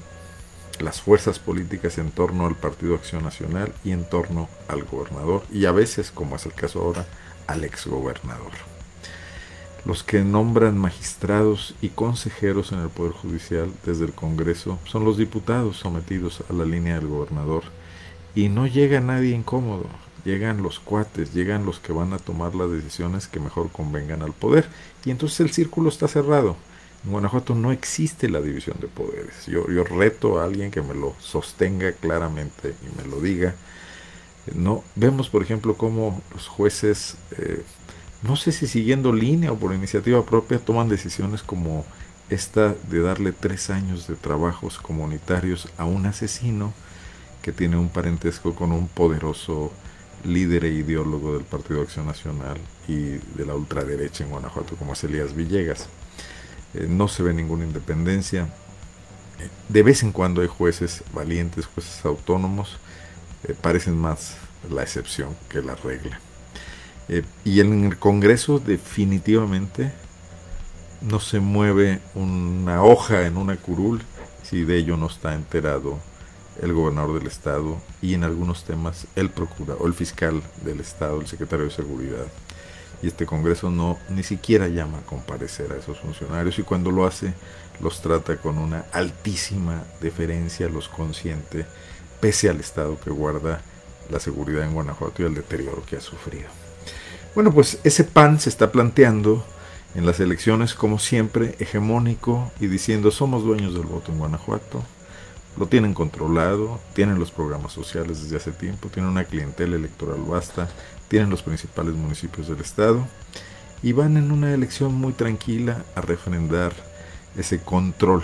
las 0.80 1.02
fuerzas 1.02 1.40
políticas 1.40 1.98
en 1.98 2.12
torno 2.12 2.46
al 2.46 2.56
Partido 2.56 2.96
Acción 2.96 3.24
Nacional 3.24 3.74
y 3.84 3.92
en 3.92 4.08
torno 4.10 4.50
al 4.68 4.84
gobernador 4.84 5.44
y 5.52 5.66
a 5.66 5.72
veces, 5.72 6.12
como 6.12 6.36
es 6.36 6.46
el 6.46 6.54
caso 6.54 6.82
ahora, 6.82 7.06
al 7.48 7.64
exgobernador. 7.64 8.52
Los 9.86 10.04
que 10.04 10.24
nombran 10.24 10.78
magistrados 10.78 11.76
y 11.82 11.90
consejeros 11.90 12.72
en 12.72 12.80
el 12.80 12.90
Poder 12.90 13.12
Judicial 13.12 13.70
desde 13.86 14.06
el 14.06 14.14
Congreso 14.14 14.80
son 14.86 15.04
los 15.04 15.18
diputados 15.18 15.78
sometidos 15.78 16.42
a 16.50 16.54
la 16.54 16.64
línea 16.64 16.96
del 16.96 17.08
gobernador 17.08 17.64
y 18.34 18.48
no 18.48 18.66
llega 18.66 19.02
nadie 19.02 19.36
incómodo, 19.36 19.88
llegan 20.24 20.64
los 20.64 20.80
cuates, 20.80 21.34
llegan 21.34 21.66
los 21.66 21.80
que 21.80 21.92
van 21.92 22.14
a 22.14 22.18
tomar 22.18 22.56
las 22.56 22.72
decisiones 22.72 23.28
que 23.28 23.42
mejor 23.42 23.72
convengan 23.72 24.22
al 24.22 24.32
poder. 24.32 24.68
Y 25.04 25.12
entonces 25.12 25.42
el 25.42 25.52
círculo 25.52 25.90
está 25.90 26.08
cerrado 26.08 26.56
en 27.06 27.12
Guanajuato 27.12 27.54
no 27.56 27.72
existe 27.72 28.30
la 28.30 28.42
división 28.42 28.78
de 28.80 28.88
poderes. 28.88 29.46
Yo, 29.48 29.70
yo 29.70 29.84
reto 29.84 30.40
a 30.40 30.46
alguien 30.46 30.72
que 30.72 30.82
me 30.82 30.94
lo 30.94 31.16
sostenga 31.20 31.92
claramente 31.94 32.74
y 32.82 33.02
me 33.02 33.10
lo 33.10 33.20
diga. 33.20 33.56
No, 34.56 34.84
vemos, 34.96 35.30
por 35.30 35.42
ejemplo, 35.42 35.76
cómo 35.76 36.22
los 36.34 36.48
jueces, 36.48 37.16
eh, 37.38 37.64
no 38.24 38.36
sé 38.36 38.52
si 38.52 38.68
siguiendo 38.68 39.14
línea 39.14 39.52
o 39.52 39.58
por 39.58 39.74
iniciativa 39.74 40.26
propia, 40.26 40.60
toman 40.60 40.90
decisiones 40.90 41.44
como 41.44 41.86
esta 42.30 42.74
de 42.90 43.02
darle 43.02 43.32
tres 43.34 43.70
años 43.70 44.08
de 44.08 44.16
trabajos 44.16 44.80
comunitarios 44.80 45.70
a 45.78 45.86
un 45.86 46.06
asesino 46.06 46.74
que 47.42 47.52
tiene 47.52 47.78
un 47.78 47.90
parentesco 47.90 48.56
con 48.56 48.72
un 48.72 48.88
poderoso 48.88 49.72
líder 50.24 50.66
e 50.66 50.74
ideólogo 50.74 51.34
del 51.34 51.44
Partido 51.44 51.82
Acción 51.82 52.06
Nacional 52.06 52.58
y 52.88 53.20
de 53.36 53.46
la 53.46 53.56
ultraderecha 53.56 54.24
en 54.24 54.30
Guanajuato, 54.30 54.78
como 54.78 54.94
es 54.94 55.04
Elías 55.04 55.36
Villegas. 55.36 55.90
Eh, 56.74 56.88
no 56.90 57.08
se 57.08 57.24
ve 57.24 57.34
ninguna 57.34 57.66
independencia. 57.66 58.48
De 59.70 59.84
vez 59.84 60.04
en 60.04 60.12
cuando 60.12 60.42
hay 60.42 60.48
jueces 60.48 61.04
valientes, 61.14 61.66
jueces 61.66 62.06
autónomos, 62.06 62.78
eh, 63.44 63.56
parecen 63.60 63.98
más 63.98 64.38
la 64.70 64.84
excepción 64.84 65.36
que 65.50 65.62
la 65.62 65.76
regla. 65.76 66.20
Eh, 67.10 67.24
y 67.44 67.60
en 67.60 67.86
el 67.86 67.98
Congreso 67.98 68.60
definitivamente 68.60 69.92
no 71.02 71.20
se 71.20 71.40
mueve 71.40 72.00
una 72.16 72.82
hoja 72.82 73.26
en 73.28 73.36
una 73.36 73.58
curul 73.58 74.02
si 74.42 74.64
de 74.64 74.78
ello 74.78 74.96
no 74.96 75.08
está 75.08 75.34
enterado 75.34 76.00
el 76.62 76.72
gobernador 76.72 77.20
del 77.20 77.28
estado 77.28 77.82
y 78.02 78.14
en 78.14 78.24
algunos 78.24 78.64
temas 78.64 79.08
el 79.16 79.30
procurador, 79.30 79.86
el 79.86 79.94
fiscal 79.94 80.42
del 80.64 80.80
estado, 80.80 81.20
el 81.20 81.28
secretario 81.28 81.66
de 81.66 81.72
seguridad 81.72 82.26
y 83.04 83.08
este 83.08 83.26
Congreso 83.26 83.70
no 83.70 84.00
ni 84.10 84.24
siquiera 84.24 84.70
llama 84.70 85.00
a 85.00 85.06
comparecer 85.06 85.74
a 85.74 85.76
esos 85.76 86.00
funcionarios 86.00 86.58
y 86.58 86.64
cuando 86.64 86.90
lo 86.90 87.06
hace 87.06 87.34
los 87.82 88.02
trata 88.02 88.38
con 88.38 88.58
una 88.58 88.86
altísima 88.94 89.84
deferencia, 90.00 90.70
los 90.70 90.88
consciente, 90.88 91.66
pese 92.22 92.50
al 92.50 92.62
estado 92.62 92.98
que 93.00 93.10
guarda 93.10 93.62
la 94.10 94.20
seguridad 94.20 94.64
en 94.64 94.74
Guanajuato 94.74 95.22
y 95.22 95.26
el 95.26 95.36
deterioro 95.36 95.84
que 95.86 95.98
ha 95.98 96.02
sufrido. 96.02 96.48
Bueno, 97.36 97.52
pues 97.52 97.80
ese 97.84 98.06
PAN 98.06 98.40
se 98.40 98.50
está 98.50 98.72
planteando 98.72 99.46
en 99.96 100.06
las 100.06 100.20
elecciones 100.20 100.74
como 100.74 100.98
siempre 100.98 101.56
hegemónico 101.60 102.52
y 102.62 102.68
diciendo 102.68 103.12
somos 103.12 103.44
dueños 103.44 103.74
del 103.74 103.84
voto 103.84 104.12
en 104.12 104.20
Guanajuato, 104.20 104.82
lo 105.58 105.68
tienen 105.68 105.94
controlado, 105.94 106.80
tienen 106.94 107.20
los 107.20 107.32
programas 107.32 107.74
sociales 107.74 108.24
desde 108.24 108.38
hace 108.38 108.52
tiempo, 108.52 108.90
tienen 108.90 109.12
una 109.12 109.26
clientela 109.26 109.76
electoral 109.76 110.22
vasta, 110.28 110.68
tienen 111.08 111.30
los 111.30 111.44
principales 111.44 111.94
municipios 111.94 112.48
del 112.48 112.60
estado 112.60 113.06
y 113.84 113.92
van 113.92 114.18
en 114.18 114.32
una 114.32 114.54
elección 114.54 114.96
muy 114.96 115.14
tranquila 115.14 115.84
a 115.96 116.02
refrendar 116.02 116.74
ese 117.38 117.60
control, 117.60 118.24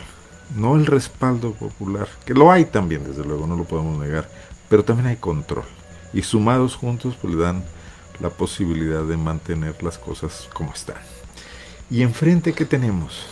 no 0.55 0.75
el 0.75 0.86
respaldo 0.86 1.53
popular, 1.53 2.07
que 2.25 2.33
lo 2.33 2.51
hay 2.51 2.65
también, 2.65 3.03
desde 3.03 3.25
luego, 3.25 3.45
no 3.45 3.55
lo 3.55 3.65
podemos 3.65 4.00
negar, 4.00 4.29
pero 4.69 4.83
también 4.83 5.07
hay 5.07 5.17
control. 5.17 5.65
Y 6.13 6.24
sumados 6.24 6.75
juntos, 6.75 7.15
pues 7.21 7.33
le 7.33 7.41
dan 7.41 7.63
la 8.19 8.29
posibilidad 8.29 9.03
de 9.03 9.17
mantener 9.17 9.81
las 9.83 9.98
cosas 9.98 10.50
como 10.53 10.71
están. 10.71 10.98
Y 11.89 12.01
enfrente, 12.03 12.53
¿qué 12.53 12.65
tenemos? 12.65 13.25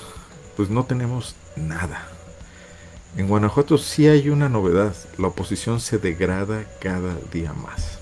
Pues 0.56 0.70
no 0.70 0.86
tenemos 0.86 1.36
nada. 1.56 2.17
En 3.18 3.28
Guanajuato 3.28 3.78
sí 3.78 4.08
hay 4.08 4.30
una 4.30 4.48
novedad, 4.48 4.96
la 5.18 5.28
oposición 5.28 5.80
se 5.80 5.98
degrada 5.98 6.64
cada 6.80 7.16
día 7.32 7.52
más 7.52 7.98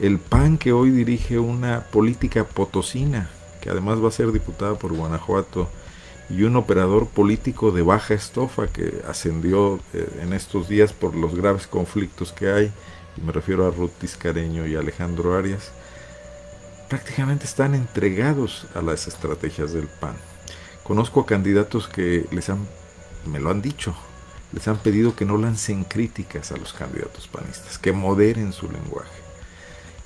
el 0.00 0.18
PAN 0.18 0.56
que 0.56 0.72
hoy 0.72 0.90
dirige 0.90 1.38
una 1.38 1.82
política 1.92 2.44
potosina, 2.44 3.28
que 3.60 3.68
además 3.68 4.02
va 4.02 4.08
a 4.08 4.12
ser 4.12 4.32
diputada 4.32 4.74
por 4.76 4.94
Guanajuato, 4.94 5.68
y 6.30 6.44
un 6.44 6.56
operador 6.56 7.06
político 7.06 7.70
de 7.70 7.82
baja 7.82 8.14
estofa 8.14 8.68
que 8.68 9.02
ascendió 9.06 9.78
eh, 9.92 10.08
en 10.22 10.32
estos 10.32 10.68
días 10.68 10.92
por 10.92 11.14
los 11.14 11.34
graves 11.34 11.66
conflictos 11.66 12.32
que 12.32 12.50
hay, 12.50 12.72
y 13.16 13.20
me 13.20 13.32
refiero 13.32 13.66
a 13.66 13.70
Ruth 13.70 13.90
Tiscareño 14.00 14.66
y 14.66 14.74
Alejandro 14.74 15.36
Arias, 15.36 15.70
prácticamente 16.88 17.44
están 17.44 17.74
entregados 17.74 18.66
a 18.74 18.80
las 18.80 19.06
estrategias 19.06 19.72
del 19.72 19.86
PAN. 19.86 20.16
Conozco 20.82 21.20
a 21.20 21.26
candidatos 21.26 21.88
que 21.88 22.24
les 22.30 22.48
han, 22.48 22.66
me 23.26 23.38
lo 23.38 23.50
han 23.50 23.60
dicho, 23.60 23.94
les 24.52 24.66
han 24.68 24.78
pedido 24.78 25.14
que 25.14 25.24
no 25.24 25.36
lancen 25.36 25.84
críticas 25.84 26.52
a 26.52 26.56
los 26.56 26.72
candidatos 26.72 27.28
panistas, 27.28 27.78
que 27.78 27.92
moderen 27.92 28.52
su 28.52 28.70
lenguaje 28.70 29.20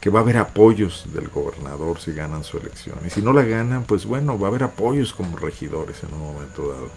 que 0.05 0.11
va 0.11 0.19
a 0.19 0.23
haber 0.23 0.37
apoyos 0.37 1.07
del 1.15 1.29
gobernador 1.29 1.99
si 1.99 2.13
ganan 2.13 2.45
su 2.45 2.59
elección. 2.59 2.99
Y 3.07 3.09
si 3.09 3.23
no 3.23 3.33
la 3.33 3.43
ganan, 3.43 3.85
pues 3.85 4.05
bueno, 4.05 4.39
va 4.39 4.49
a 4.49 4.51
haber 4.51 4.65
apoyos 4.65 5.15
como 5.15 5.39
regidores 5.39 6.03
en 6.03 6.13
un 6.13 6.21
momento 6.21 6.69
dado. 6.69 6.91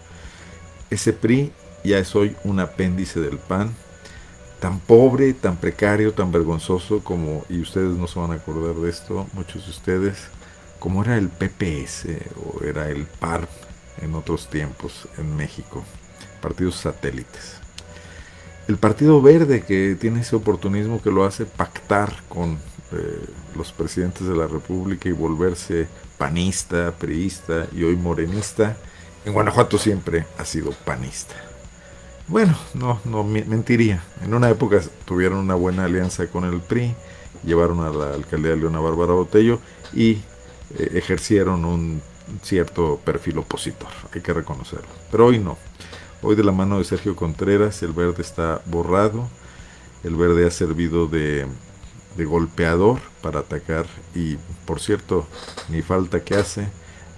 Ese 0.90 1.14
PRI 1.14 1.54
ya 1.86 2.00
es 2.00 2.14
hoy 2.18 2.36
un 2.44 2.60
apéndice 2.60 3.22
del 3.22 3.38
PAN, 3.38 3.74
tan 4.60 4.82
pobre, 4.82 5.34
tan 5.34 5.56
precario, 5.56 6.14
tan 6.14 6.34
vergonzoso 6.34 7.02
como, 7.02 7.46
y 7.48 7.62
ustedes 7.62 7.96
no 7.96 8.08
se 8.08 8.20
van 8.20 8.32
a 8.32 8.36
acordar 8.36 8.76
de 8.76 8.90
esto, 8.90 9.26
muchos 9.32 9.64
de 9.64 9.72
ustedes, 9.72 10.18
como 10.78 11.02
era 11.02 11.18
el 11.18 11.30
PPS 11.30 12.08
o 12.36 12.62
era 12.66 12.90
el 12.90 13.06
PAR 13.06 13.48
en 14.02 14.16
otros 14.16 14.50
tiempos 14.50 15.08
en 15.18 15.34
México, 15.34 15.86
partidos 16.42 16.76
satélites. 16.76 17.58
El 18.68 18.78
Partido 18.78 19.22
Verde 19.22 19.64
que 19.64 19.96
tiene 20.00 20.22
ese 20.22 20.36
oportunismo 20.36 21.02
que 21.02 21.12
lo 21.12 21.24
hace 21.24 21.46
pactar 21.46 22.14
con 22.28 22.58
los 23.56 23.72
presidentes 23.72 24.28
de 24.28 24.36
la 24.36 24.48
República 24.48 25.10
y 25.10 25.14
volverse 25.14 25.88
panista, 26.18 26.92
priista 26.92 27.68
y 27.74 27.84
hoy 27.84 27.96
morenista, 27.96 28.78
en 29.26 29.34
Guanajuato 29.34 29.78
siempre 29.78 30.26
ha 30.38 30.46
sido 30.46 30.72
panista. 30.72 31.36
Bueno, 32.28 32.58
no, 32.74 33.00
no 33.06 33.24
mentiría. 33.24 34.04
En 34.24 34.34
una 34.34 34.50
época 34.50 34.82
tuvieron 35.06 35.40
una 35.40 35.56
buena 35.56 35.86
alianza 35.86 36.28
con 36.28 36.44
el 36.44 36.60
PRI, 36.60 36.94
llevaron 37.44 37.82
a 37.82 37.90
la 37.90 38.14
alcaldía 38.14 38.52
de 38.52 38.58
Leona 38.58 38.80
Bárbara 38.80 39.14
Botello 39.14 39.60
y 39.94 40.12
eh, 40.78 40.92
ejercieron 40.96 41.66
un 41.66 42.02
cierto 42.42 43.00
perfil 43.04 43.38
opositor, 43.38 43.90
hay 44.14 44.22
que 44.22 44.34
reconocerlo. 44.34 44.90
Pero 45.12 45.28
hoy 45.28 45.40
no. 45.40 45.58
Hoy 46.22 46.36
de 46.36 46.44
la 46.44 46.52
mano 46.52 46.80
de 46.80 46.84
Sergio 46.84 47.16
Contreras 47.16 47.84
el 47.84 47.94
verde 47.94 48.22
está 48.22 48.62
borrado, 48.66 49.28
el 50.04 50.16
verde 50.16 50.48
ha 50.48 50.52
servido 50.52 51.08
de 51.08 51.48
golpeador 52.18 53.00
para 53.22 53.42
atacar 53.42 53.86
y 54.16 54.38
por 54.66 54.80
cierto 54.80 55.28
ni 55.70 55.82
falta 55.82 56.24
que 56.24 56.36
hace 56.36 56.70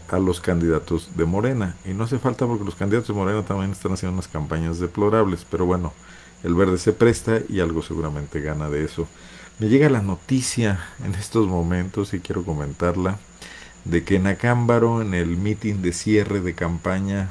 a 0.10 0.20
los 0.20 0.42
candidatos 0.42 1.16
de 1.16 1.26
Morena. 1.26 1.76
Y 1.86 1.94
no 1.94 2.04
hace 2.04 2.20
falta 2.20 2.46
porque 2.46 2.66
los 2.66 2.76
candidatos 2.76 3.08
de 3.08 3.14
Morena 3.14 3.44
también 3.44 3.72
están 3.72 3.94
haciendo 3.94 4.14
unas 4.14 4.28
campañas 4.28 4.80
deplorables 4.80 5.46
pero 5.50 5.66
bueno 5.66 5.94
el 6.44 6.56
verde 6.56 6.78
se 6.78 6.94
presta 6.94 7.40
y 7.50 7.60
algo 7.60 7.82
seguramente 7.82 8.42
gana 8.42 8.70
de 8.70 8.86
eso. 8.86 9.08
Me 9.60 9.68
llega 9.68 9.90
la 9.90 10.02
noticia 10.02 10.80
en 11.04 11.16
estos 11.16 11.48
momentos 11.48 12.14
y 12.14 12.22
quiero 12.22 12.46
comentarla 12.46 13.20
de 13.84 14.04
que 14.04 14.16
en 14.16 14.28
Acámbaro 14.28 15.02
en 15.02 15.14
el 15.14 15.38
mitin 15.38 15.82
de 15.82 15.92
cierre 15.92 16.40
de 16.40 16.54
campaña 16.54 17.30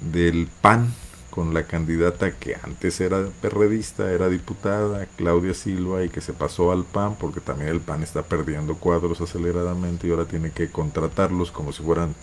del 0.00 0.48
PAN 0.60 0.92
con 1.30 1.54
la 1.54 1.64
candidata 1.64 2.32
que 2.32 2.56
antes 2.62 3.00
era 3.00 3.28
perredista, 3.40 4.10
era 4.10 4.28
diputada, 4.28 5.06
Claudia 5.16 5.54
Silva, 5.54 6.02
y 6.02 6.08
que 6.08 6.20
se 6.20 6.32
pasó 6.32 6.72
al 6.72 6.84
PAN, 6.84 7.16
porque 7.16 7.40
también 7.40 7.70
el 7.70 7.80
PAN 7.80 8.02
está 8.02 8.22
perdiendo 8.22 8.74
cuadros 8.74 9.20
aceleradamente 9.20 10.08
y 10.08 10.10
ahora 10.10 10.24
tiene 10.24 10.50
que 10.50 10.70
contratarlos 10.70 11.52
como 11.52 11.72
si 11.72 11.82
fueran 11.82 12.14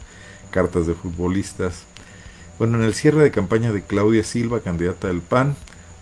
cartas 0.51 0.86
de 0.88 0.96
futbolistas. 0.96 1.84
Bueno, 2.58 2.77
en 2.77 2.84
el 2.84 2.94
cierre 2.94 3.24
de 3.24 3.32
campaña 3.32 3.72
de 3.72 3.84
Claudia 3.84 4.24
Silva, 4.24 4.60
candidata 4.60 5.08
del 5.08 5.22
PAN, 5.22 5.55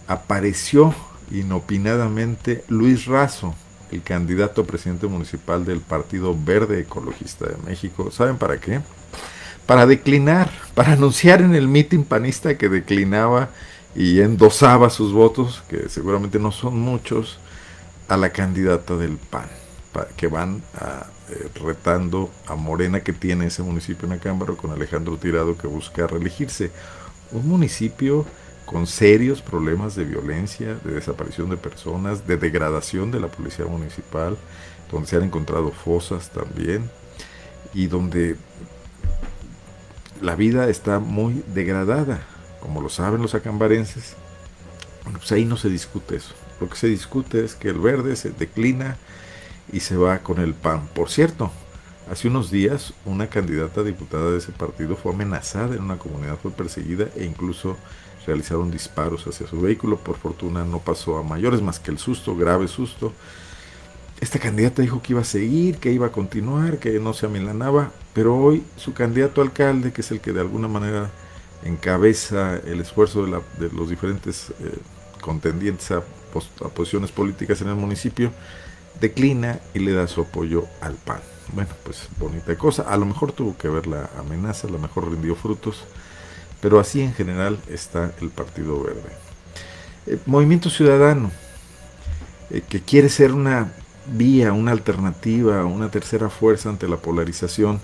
apareció 0.08 0.96
inopinadamente 1.32 2.64
Luis 2.68 3.06
Razo, 3.06 3.54
el 3.92 4.02
candidato 4.02 4.62
a 4.62 4.66
presidente 4.66 5.08
municipal 5.08 5.66
del 5.66 5.82
Partido 5.82 6.36
Verde 6.36 6.80
Ecologista 6.80 7.46
de 7.48 7.58
México. 7.58 8.12
¿Saben 8.12 8.38
para 8.38 8.60
qué? 8.60 8.82
Para 9.66 9.86
declinar, 9.86 10.50
para 10.76 10.94
anunciar 10.94 11.42
en 11.42 11.56
el 11.56 11.68
mitin 11.68 12.04
panista 12.04 12.58
que 12.58 12.70
declinaba 12.70 13.50
y 13.96 14.20
endosaba 14.20 14.90
sus 14.90 15.14
votos, 15.14 15.64
que 15.70 15.88
seguramente 15.90 16.40
no 16.40 16.52
son 16.52 16.80
muchos, 16.80 17.40
a 18.08 18.18
la 18.18 18.32
candidata 18.32 18.98
del 18.98 19.18
PAN, 19.18 19.48
que 20.18 20.28
van 20.28 20.62
a, 20.76 21.06
eh, 21.30 21.48
retando 21.64 22.30
a 22.48 22.56
Morena 22.56 23.02
que 23.02 23.14
tiene 23.14 23.48
ese 23.48 23.64
municipio 23.64 24.06
en 24.08 24.14
Acámbaro 24.14 24.58
con 24.58 24.72
Alejandro 24.72 25.18
Tirado 25.18 25.58
que 25.58 25.68
busca 25.68 26.06
reelegirse. 26.08 26.72
Un 27.32 27.48
municipio 27.48 28.26
con 28.66 28.88
serios 28.88 29.42
problemas 29.42 29.96
de 29.96 30.04
violencia, 30.04 30.76
de 30.84 30.94
desaparición 30.94 31.50
de 31.50 31.58
personas, 31.58 32.28
de 32.28 32.38
degradación 32.38 33.12
de 33.12 33.20
la 33.20 33.28
policía 33.28 33.66
municipal, 33.66 34.38
donde 34.92 35.08
se 35.08 35.16
han 35.16 35.24
encontrado 35.24 35.72
fosas 35.72 36.30
también 36.30 36.90
y 37.74 37.88
donde 37.88 38.36
la 40.24 40.38
vida 40.38 40.70
está 40.70 41.00
muy 41.00 41.44
degradada, 41.54 42.22
como 42.62 42.82
lo 42.82 42.88
saben 42.88 43.22
los 43.22 43.36
acambarenses. 43.36 44.16
Pues 45.12 45.30
ahí 45.34 45.44
no 45.44 45.58
se 45.58 45.70
discute 45.70 46.16
eso. 46.16 46.34
Lo 46.62 46.70
que 46.70 46.78
se 46.78 46.88
discute 46.88 47.44
es 47.44 47.56
que 47.56 47.68
el 47.68 47.80
verde 47.80 48.16
se 48.16 48.30
declina 48.30 48.96
y 49.74 49.82
se 49.82 49.98
va 49.98 50.20
con 50.20 50.40
el 50.40 50.54
PAN. 50.54 50.88
Por 50.96 51.10
cierto, 51.10 51.52
hace 52.10 52.30
unos 52.30 52.52
días 52.52 52.94
una 53.04 53.28
candidata 53.28 53.82
a 53.82 53.84
diputada 53.84 54.32
de 54.32 54.38
ese 54.38 54.54
partido 54.54 54.96
fue 54.96 55.12
amenazada 55.12 55.76
en 55.76 55.84
una 55.84 55.98
comunidad, 55.98 56.38
fue 56.42 56.52
perseguida 56.52 57.08
e 57.18 57.26
incluso 57.26 57.76
realizaron 58.26 58.72
disparos 58.72 59.28
hacia 59.28 59.46
su 59.46 59.60
vehículo. 59.60 59.98
Por 59.98 60.16
fortuna 60.16 60.64
no 60.64 60.80
pasó 60.80 61.18
a 61.18 61.24
mayores 61.24 61.62
más 61.62 61.82
que 61.82 61.92
el 61.92 61.98
susto, 61.98 62.34
grave 62.38 62.70
susto. 62.70 63.12
Esta 64.22 64.40
candidata 64.40 64.82
dijo 64.82 65.02
que 65.02 65.12
iba 65.12 65.22
a 65.22 65.26
seguir, 65.26 65.80
que 65.80 65.92
iba 65.92 66.08
a 66.08 66.12
continuar, 66.14 66.80
que 66.80 66.98
no 67.02 67.14
se 67.14 67.26
amilanaba, 67.26 67.92
pero 68.14 68.36
hoy 68.38 68.64
su 68.78 68.94
candidato 68.94 69.42
alcalde, 69.42 69.92
que 69.92 70.02
es 70.02 70.12
el 70.12 70.20
que 70.20 70.34
de 70.34 70.42
alguna 70.42 70.68
manera 70.68 71.10
encabeza 71.64 72.58
el 72.58 72.82
esfuerzo 72.82 73.26
de, 73.26 73.70
los 73.72 73.90
diferentes 73.90 74.50
eh, 74.60 74.78
contendientes 75.22 75.92
a, 75.92 75.98
a 75.98 76.70
posiciones 76.70 77.12
políticas 77.12 77.62
en 77.62 77.70
el 77.70 77.76
municipio, 77.76 78.32
declina 79.00 79.60
y 79.74 79.80
le 79.80 79.94
da 79.94 80.08
su 80.08 80.22
apoyo 80.22 80.66
al 80.82 80.96
PAN. 80.96 81.22
Bueno, 81.54 81.72
pues 81.84 82.08
bonita 82.20 82.56
cosa. 82.58 82.84
A 82.84 82.98
lo 82.98 83.06
mejor 83.06 83.32
tuvo 83.32 83.58
que 83.58 83.68
ver 83.68 83.88
la 83.88 84.10
amenaza, 84.18 84.68
a 84.68 84.72
lo 84.72 84.80
mejor 84.80 85.10
rindió 85.10 85.36
frutos 85.36 85.86
pero 86.64 86.80
así 86.80 87.02
en 87.02 87.14
general 87.14 87.60
está 87.70 88.14
el 88.22 88.30
Partido 88.30 88.82
Verde. 88.82 89.10
Eh, 90.08 90.18
Movimiento 90.26 90.70
Ciudadano, 90.70 91.30
eh, 92.50 92.62
que 92.68 92.80
quiere 92.80 93.10
ser 93.10 93.34
una 93.34 93.74
vía, 94.08 94.54
una 94.54 94.72
alternativa, 94.72 95.66
una 95.66 95.92
tercera 95.92 96.30
fuerza 96.30 96.70
ante 96.70 96.88
la 96.88 96.96
polarización, 96.96 97.82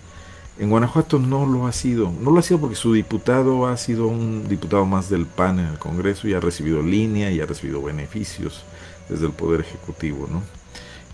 en 0.60 0.70
Guanajuato 0.70 1.20
no 1.20 1.46
lo 1.46 1.68
ha 1.68 1.72
sido. 1.72 2.12
No 2.20 2.32
lo 2.32 2.40
ha 2.40 2.44
sido 2.44 2.60
porque 2.60 2.76
su 2.76 2.94
diputado 2.94 3.66
ha 3.66 3.78
sido 3.78 4.08
un 4.08 4.48
diputado 4.50 4.86
más 4.86 5.10
del 5.10 5.26
PAN 5.26 5.60
en 5.60 5.68
el 5.68 5.80
Congreso 5.80 6.28
y 6.28 6.34
ha 6.34 6.42
recibido 6.42 6.82
línea 6.82 7.32
y 7.32 7.40
ha 7.40 7.46
recibido 7.46 7.82
beneficios 7.82 8.64
desde 9.08 9.26
el 9.26 9.32
Poder 9.32 9.62
Ejecutivo, 9.62 10.28
¿no? 10.30 10.44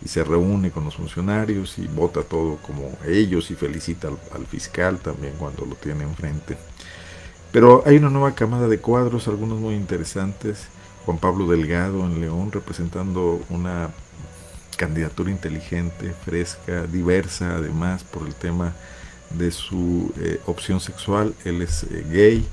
Y 0.03 0.07
se 0.07 0.23
reúne 0.23 0.71
con 0.71 0.83
los 0.83 0.95
funcionarios 0.95 1.77
y 1.77 1.87
vota 1.87 2.23
todo 2.23 2.57
como 2.57 2.91
ellos 3.07 3.51
y 3.51 3.55
felicita 3.55 4.07
al, 4.07 4.17
al 4.33 4.47
fiscal 4.47 4.97
también 4.97 5.33
cuando 5.37 5.63
lo 5.65 5.75
tiene 5.75 6.03
enfrente. 6.03 6.57
Pero 7.51 7.83
hay 7.85 7.97
una 7.97 8.09
nueva 8.09 8.33
camada 8.33 8.67
de 8.67 8.79
cuadros, 8.79 9.27
algunos 9.27 9.59
muy 9.59 9.75
interesantes. 9.75 10.67
Juan 11.05 11.19
Pablo 11.19 11.47
Delgado 11.47 12.03
en 12.03 12.19
León 12.19 12.51
representando 12.51 13.39
una 13.49 13.91
candidatura 14.75 15.29
inteligente, 15.29 16.13
fresca, 16.25 16.87
diversa 16.87 17.55
además 17.55 18.03
por 18.03 18.25
el 18.27 18.33
tema 18.33 18.73
de 19.31 19.51
su 19.51 20.13
eh, 20.19 20.39
opción 20.45 20.79
sexual. 20.79 21.33
Él 21.43 21.61
es 21.61 21.83
eh, 21.83 22.05
gay 22.09 22.47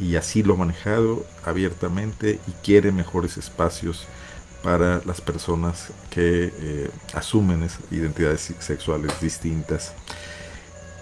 y 0.00 0.16
así 0.16 0.42
lo 0.42 0.54
ha 0.54 0.58
manejado 0.58 1.24
abiertamente 1.44 2.38
y 2.46 2.52
quiere 2.64 2.92
mejores 2.92 3.36
espacios 3.36 4.06
para 4.62 5.00
las 5.04 5.20
personas 5.20 5.88
que 6.10 6.52
eh, 6.60 6.90
asumen 7.14 7.68
identidades 7.90 8.52
sexuales 8.58 9.12
distintas. 9.20 9.92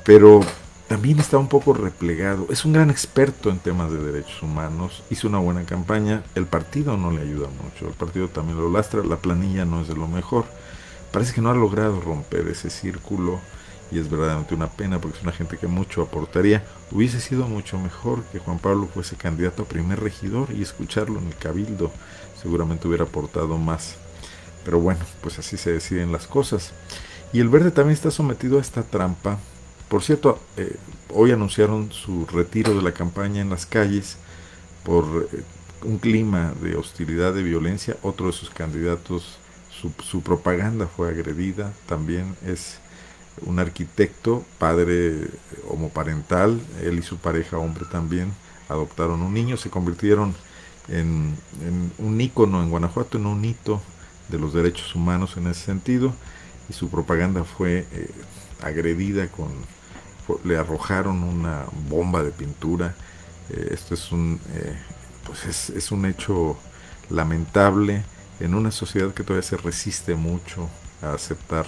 Pero 0.05 0.41
también 0.89 1.19
está 1.19 1.39
un 1.39 1.49
poco 1.49 1.73
replegado. 1.73 2.47
Es 2.49 2.65
un 2.65 2.73
gran 2.73 2.91
experto 2.91 3.51
en 3.51 3.59
temas 3.59 3.91
de 3.91 3.99
derechos 3.99 4.41
humanos. 4.43 5.03
Hizo 5.11 5.27
una 5.27 5.39
buena 5.39 5.65
campaña. 5.65 6.23
El 6.35 6.47
partido 6.47 6.97
no 6.97 7.11
le 7.11 7.23
ayuda 7.23 7.49
mucho. 7.49 7.89
El 7.89 7.95
partido 7.95 8.29
también 8.29 8.59
lo 8.59 8.71
lastra. 8.71 9.03
La 9.03 9.17
planilla 9.17 9.65
no 9.65 9.81
es 9.81 9.89
de 9.89 9.97
lo 9.97 10.07
mejor. 10.07 10.45
Parece 11.11 11.35
que 11.35 11.41
no 11.41 11.51
ha 11.51 11.55
logrado 11.55 12.01
romper 12.01 12.47
ese 12.47 12.71
círculo. 12.71 13.41
Y 13.91 13.99
es 13.99 14.11
verdaderamente 14.11 14.55
una 14.55 14.69
pena 14.69 15.01
porque 15.01 15.19
es 15.19 15.23
una 15.23 15.33
gente 15.33 15.59
que 15.59 15.67
mucho 15.67 16.03
aportaría. 16.03 16.65
Hubiese 16.91 17.21
sido 17.21 17.47
mucho 17.47 17.79
mejor 17.79 18.23
que 18.33 18.39
Juan 18.39 18.59
Pablo 18.59 18.89
fuese 18.93 19.17
candidato 19.17 19.63
a 19.63 19.69
primer 19.69 20.01
regidor 20.01 20.49
y 20.53 20.63
escucharlo 20.63 21.19
en 21.21 21.29
el 21.29 21.37
cabildo. 21.37 21.93
Seguramente 22.41 22.89
hubiera 22.89 23.05
aportado 23.05 23.59
más. 23.59 23.97
Pero 24.65 24.81
bueno, 24.81 25.01
pues 25.23 25.39
así 25.39 25.57
se 25.57 25.73
deciden 25.73 26.13
las 26.13 26.27
cosas. 26.27 26.73
Y 27.33 27.41
el 27.41 27.49
verde 27.49 27.71
también 27.71 27.95
está 27.95 28.11
sometido 28.11 28.59
a 28.59 28.61
esta 28.61 28.83
trampa 28.83 29.39
por 29.89 30.03
cierto, 30.03 30.41
eh, 30.57 30.75
hoy 31.15 31.31
anunciaron 31.31 31.93
su 31.93 32.27
retiro 32.27 32.75
de 32.75 32.83
la 32.83 32.93
campaña 32.93 33.41
en 33.41 33.51
las 33.51 33.67
calles 33.67 34.17
por 34.85 35.29
eh, 35.33 35.43
un 35.85 35.99
clima 35.99 36.53
de 36.61 36.77
hostilidad, 36.77 37.33
de 37.35 37.45
violencia. 37.45 37.97
Otro 38.03 38.27
de 38.27 38.33
sus 38.33 38.51
candidatos, 38.51 39.39
su, 39.71 40.23
propaganda 40.23 40.89
fue 40.89 41.09
agredida. 41.09 41.73
También 41.87 42.35
es 42.45 42.79
un 43.43 43.59
arquitecto, 43.59 44.45
padre 44.59 45.29
homoparental. 45.69 46.61
Él 46.83 46.99
y 46.99 47.03
su 47.03 47.19
pareja, 47.19 47.59
hombre 47.59 47.85
también, 47.91 48.33
adoptaron 48.69 49.23
un 49.23 49.35
niño. 49.35 49.57
Se 49.57 49.71
convirtieron 49.71 50.35
en, 50.89 51.37
un 51.99 52.21
ícono 52.21 52.63
en 52.63 52.71
Guanajuato, 52.71 53.19
en 53.19 53.27
un 53.27 53.45
hito 53.45 53.83
de 54.29 54.39
los 54.39 54.55
derechos 54.55 54.95
humanos 54.95 55.37
en 55.37 55.47
ese 55.49 55.65
sentido. 55.65 56.15
Y 56.69 56.73
su 56.73 56.89
propaganda 56.89 57.45
fue 57.45 57.87
eh, 57.93 58.11
agredida 58.63 59.29
con 59.29 59.49
le 60.45 60.57
arrojaron 60.57 61.23
una 61.23 61.65
bomba 61.89 62.23
de 62.23 62.31
pintura. 62.31 62.95
Eh, 63.51 63.69
esto 63.73 63.95
es 63.95 64.13
un, 64.13 64.41
eh, 64.55 64.77
pues 65.25 65.71
es, 65.71 65.93
un 65.93 66.07
hecho 66.07 66.57
lamentable 67.11 68.05
en 68.41 68.55
una 68.55 68.71
sociedad 68.71 69.15
que 69.15 69.23
todavía 69.23 69.49
se 69.49 69.57
resiste 69.57 70.15
mucho 70.15 70.69
a 71.03 71.13
aceptar 71.13 71.67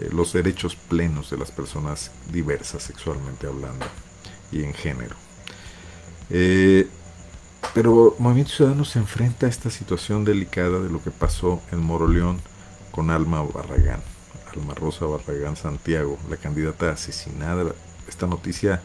eh, 0.00 0.08
los 0.12 0.32
derechos 0.32 0.76
plenos 0.76 1.30
de 1.30 1.38
las 1.38 1.50
personas 1.50 2.10
diversas 2.32 2.82
sexualmente 2.82 3.46
hablando 3.46 3.86
y 4.52 4.62
en 4.64 4.74
género. 4.74 5.16
pero 7.74 8.16
Movimiento 8.18 8.52
Ciudadano 8.52 8.84
se 8.84 8.98
enfrenta 8.98 9.46
a 9.46 9.48
esta 9.48 9.70
situación 9.70 10.24
delicada 10.24 10.80
de 10.80 10.90
lo 10.90 11.02
que 11.02 11.10
pasó 11.10 11.60
en 11.72 11.82
Moroleón 11.82 12.40
con 12.90 13.10
Alma 13.10 13.42
Barragán. 13.42 14.02
Alma 14.54 14.74
Rosa 14.74 15.06
Barragán 15.06 15.56
Santiago, 15.56 16.18
la 16.28 16.36
candidata 16.36 16.90
asesinada. 16.90 17.72
Esta 18.08 18.26
noticia 18.26 18.82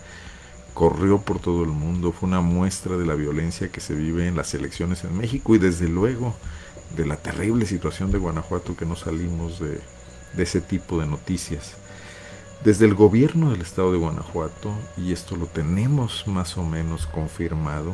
corrió 0.73 1.19
por 1.21 1.39
todo 1.39 1.63
el 1.63 1.69
mundo, 1.69 2.11
fue 2.11 2.27
una 2.27 2.41
muestra 2.41 2.97
de 2.97 3.05
la 3.05 3.15
violencia 3.15 3.69
que 3.69 3.79
se 3.79 3.93
vive 3.93 4.27
en 4.27 4.35
las 4.35 4.53
elecciones 4.53 5.03
en 5.03 5.17
México 5.17 5.55
y 5.55 5.59
desde 5.59 5.87
luego 5.87 6.35
de 6.95 7.05
la 7.05 7.17
terrible 7.17 7.65
situación 7.65 8.11
de 8.11 8.17
Guanajuato 8.17 8.75
que 8.75 8.85
no 8.85 8.95
salimos 8.95 9.59
de, 9.59 9.79
de 10.35 10.43
ese 10.43 10.61
tipo 10.61 10.99
de 10.99 11.07
noticias. 11.07 11.73
Desde 12.63 12.85
el 12.85 12.95
gobierno 12.95 13.51
del 13.51 13.61
estado 13.61 13.91
de 13.91 13.97
Guanajuato, 13.97 14.73
y 14.97 15.11
esto 15.11 15.35
lo 15.35 15.47
tenemos 15.47 16.27
más 16.27 16.57
o 16.57 16.63
menos 16.63 17.05
confirmado, 17.07 17.93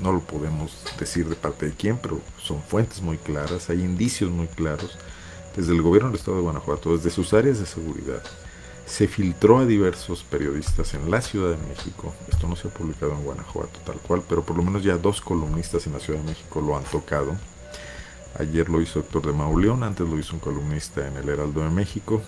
no 0.00 0.12
lo 0.12 0.20
podemos 0.20 0.76
decir 0.98 1.28
de 1.28 1.34
parte 1.34 1.66
de 1.66 1.72
quién, 1.72 1.98
pero 1.98 2.20
son 2.38 2.62
fuentes 2.62 3.02
muy 3.02 3.18
claras, 3.18 3.68
hay 3.68 3.80
indicios 3.80 4.30
muy 4.30 4.46
claros, 4.46 4.96
desde 5.56 5.72
el 5.72 5.82
gobierno 5.82 6.10
del 6.10 6.18
estado 6.18 6.36
de 6.36 6.44
Guanajuato, 6.44 6.96
desde 6.96 7.10
sus 7.10 7.34
áreas 7.34 7.58
de 7.58 7.66
seguridad, 7.66 8.22
se 8.86 9.06
filtró 9.06 9.58
a 9.58 9.66
diversos 9.66 10.24
periodistas 10.24 10.94
en 10.94 11.10
la 11.10 11.20
Ciudad 11.20 11.50
de 11.50 11.68
México. 11.68 12.12
Esto 12.28 12.48
no 12.48 12.56
se 12.56 12.68
ha 12.68 12.70
publicado 12.70 13.12
en 13.12 13.22
Guanajuato 13.22 13.78
tal 13.84 13.96
cual, 13.98 14.22
pero 14.28 14.42
por 14.42 14.56
lo 14.56 14.64
menos 14.64 14.82
ya 14.82 14.96
dos 14.96 15.20
columnistas 15.20 15.86
en 15.86 15.92
la 15.92 16.00
Ciudad 16.00 16.18
de 16.20 16.26
México 16.26 16.60
lo 16.60 16.76
han 16.76 16.84
tocado. 16.84 17.36
Ayer 18.38 18.68
lo 18.68 18.80
hizo 18.80 19.00
Héctor 19.00 19.26
de 19.26 19.32
Mauleón, 19.32 19.82
antes 19.82 20.08
lo 20.08 20.18
hizo 20.18 20.34
un 20.34 20.40
columnista 20.40 21.06
en 21.06 21.16
el 21.16 21.28
Heraldo 21.28 21.62
de 21.62 21.70
México. 21.70 22.22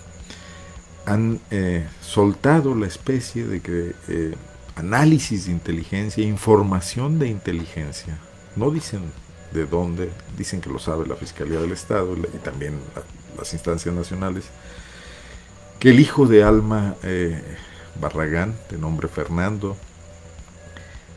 Han 1.05 1.39
eh, 1.51 1.87
soltado 2.01 2.75
la 2.75 2.87
especie 2.87 3.45
de 3.45 3.61
que 3.61 3.95
eh, 4.07 4.35
análisis 4.75 5.45
de 5.45 5.51
inteligencia, 5.51 6.23
información 6.23 7.19
de 7.19 7.27
inteligencia. 7.27 8.17
No 8.55 8.71
dicen 8.71 9.01
de 9.53 9.65
dónde, 9.65 10.11
dicen 10.37 10.61
que 10.61 10.69
lo 10.69 10.79
sabe 10.79 11.05
la 11.05 11.15
Fiscalía 11.15 11.59
del 11.59 11.71
Estado 11.71 12.15
y 12.15 12.37
también 12.37 12.79
las 13.37 13.53
instancias 13.53 13.93
nacionales, 13.93 14.45
que 15.79 15.89
el 15.89 15.99
hijo 15.99 16.25
de 16.25 16.43
Alma 16.43 16.95
eh, 17.03 17.41
Barragán, 17.99 18.55
de 18.69 18.77
nombre 18.77 19.07
Fernando, 19.07 19.77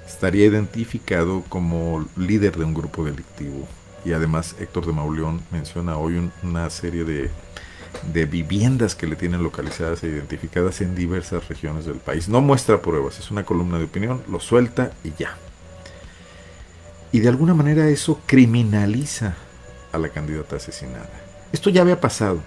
estaría 0.07 0.47
identificado 0.47 1.43
como 1.49 2.07
líder 2.17 2.57
de 2.57 2.65
un 2.65 2.75
grupo 2.75 3.05
delictivo. 3.05 3.67
Y 4.07 4.13
además 4.13 4.55
Héctor 4.61 4.87
de 4.87 4.93
Mauleón 4.93 5.43
menciona 5.51 5.99
hoy 5.99 6.31
una 6.45 6.71
serie 6.71 7.03
de, 7.03 7.29
de 8.13 8.25
viviendas 8.25 8.95
que 8.95 9.09
le 9.09 9.17
tienen 9.17 9.43
localizadas 9.43 10.05
e 10.05 10.07
identificadas 10.07 10.81
en 10.81 10.95
diversas 10.95 11.49
regiones 11.49 11.87
del 11.87 11.97
país. 11.97 12.29
No 12.29 12.41
muestra 12.41 12.81
pruebas, 12.81 13.19
es 13.19 13.33
una 13.33 13.45
columna 13.45 13.79
de 13.79 13.87
opinión, 13.87 14.23
lo 14.31 14.39
suelta 14.39 14.93
y 15.03 15.13
ya. 15.19 15.37
Y 17.11 17.19
de 17.19 17.29
alguna 17.29 17.53
manera 17.53 17.89
eso 17.89 18.21
criminaliza 18.27 19.35
a 19.91 19.99
la 19.99 20.11
candidata 20.11 20.55
asesinada. 20.55 21.11
Esto 21.53 21.71
ya 21.71 21.83
había 21.83 22.01
pasado. 22.01 22.41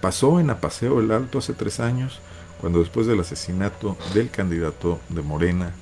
Pasó 0.00 0.40
en 0.40 0.48
Apaseo 0.48 1.00
el 1.00 1.10
Alto 1.10 1.40
hace 1.40 1.52
tres 1.52 1.78
años, 1.78 2.20
cuando 2.58 2.78
después 2.78 3.06
del 3.06 3.20
asesinato 3.20 3.98
del 4.14 4.30
candidato 4.30 4.98
de 5.10 5.20
Morena, 5.20 5.74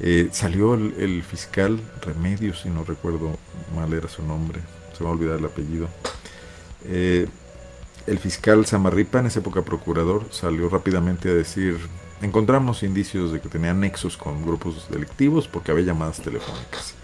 eh, 0.00 0.28
salió 0.32 0.74
el, 0.74 1.22
fiscal 1.22 1.80
Remedios, 2.02 2.60
si 2.62 2.70
no 2.70 2.84
recuerdo 2.84 3.36
mal 3.74 3.92
era 3.92 4.08
su 4.08 4.22
nombre, 4.22 4.60
se 4.92 5.00
me 5.00 5.04
va 5.04 5.10
a 5.10 5.14
olvidar 5.14 5.38
el 5.38 5.44
apellido. 5.44 5.88
Eh, 6.84 7.26
el 8.06 8.18
fiscal 8.18 8.64
Samarripa, 8.64 9.18
en 9.18 9.26
esa 9.26 9.40
época 9.40 9.62
procurador, 9.62 10.26
salió 10.30 10.68
rápidamente 10.68 11.28
a 11.28 11.34
decir, 11.34 11.78
encontramos 12.22 12.82
indicios 12.82 13.32
de 13.32 13.40
que 13.40 13.48
tenía 13.48 13.74
nexos 13.74 14.16
con 14.16 14.42
grupos 14.42 14.88
delictivos 14.90 15.48
porque 15.48 15.72
había 15.72 15.86
llamadas 15.86 16.20
telefónicas. 16.20 16.94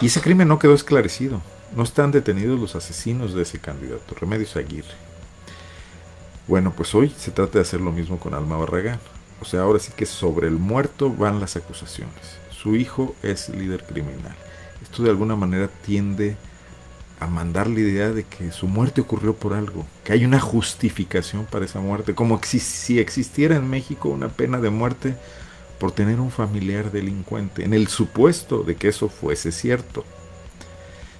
Y 0.00 0.06
ese 0.06 0.20
crimen 0.20 0.48
no 0.48 0.58
quedó 0.58 0.74
esclarecido. 0.74 1.40
No 1.76 1.82
están 1.82 2.12
detenidos 2.12 2.58
los 2.58 2.76
asesinos 2.76 3.34
de 3.34 3.42
ese 3.42 3.58
candidato, 3.58 4.14
Remedios 4.14 4.56
Aguirre. 4.56 4.94
Bueno, 6.46 6.72
pues 6.76 6.94
hoy 6.94 7.12
se 7.16 7.30
trata 7.30 7.54
de 7.54 7.62
hacer 7.62 7.80
lo 7.80 7.90
mismo 7.90 8.18
con 8.18 8.34
Alma 8.34 8.56
Barragán. 8.56 9.00
O 9.40 9.44
sea, 9.44 9.62
ahora 9.62 9.78
sí 9.78 9.92
que 9.96 10.06
sobre 10.06 10.48
el 10.48 10.54
muerto 10.54 11.10
van 11.10 11.40
las 11.40 11.56
acusaciones. 11.56 12.38
Su 12.50 12.76
hijo 12.76 13.14
es 13.22 13.48
líder 13.48 13.84
criminal. 13.84 14.34
Esto 14.82 15.02
de 15.02 15.10
alguna 15.10 15.36
manera 15.36 15.68
tiende 15.68 16.36
a 17.20 17.26
mandar 17.26 17.68
la 17.68 17.80
idea 17.80 18.10
de 18.10 18.24
que 18.24 18.52
su 18.52 18.66
muerte 18.66 19.00
ocurrió 19.00 19.34
por 19.34 19.54
algo, 19.54 19.86
que 20.02 20.12
hay 20.12 20.24
una 20.24 20.40
justificación 20.40 21.46
para 21.46 21.64
esa 21.64 21.80
muerte, 21.80 22.14
como 22.14 22.40
si 22.42 22.98
existiera 22.98 23.56
en 23.56 23.68
México 23.68 24.08
una 24.08 24.28
pena 24.28 24.58
de 24.60 24.70
muerte 24.70 25.14
por 25.78 25.92
tener 25.92 26.20
un 26.20 26.30
familiar 26.30 26.90
delincuente, 26.90 27.64
en 27.64 27.74
el 27.74 27.88
supuesto 27.88 28.62
de 28.62 28.76
que 28.76 28.88
eso 28.88 29.08
fuese 29.08 29.52
cierto. 29.52 30.04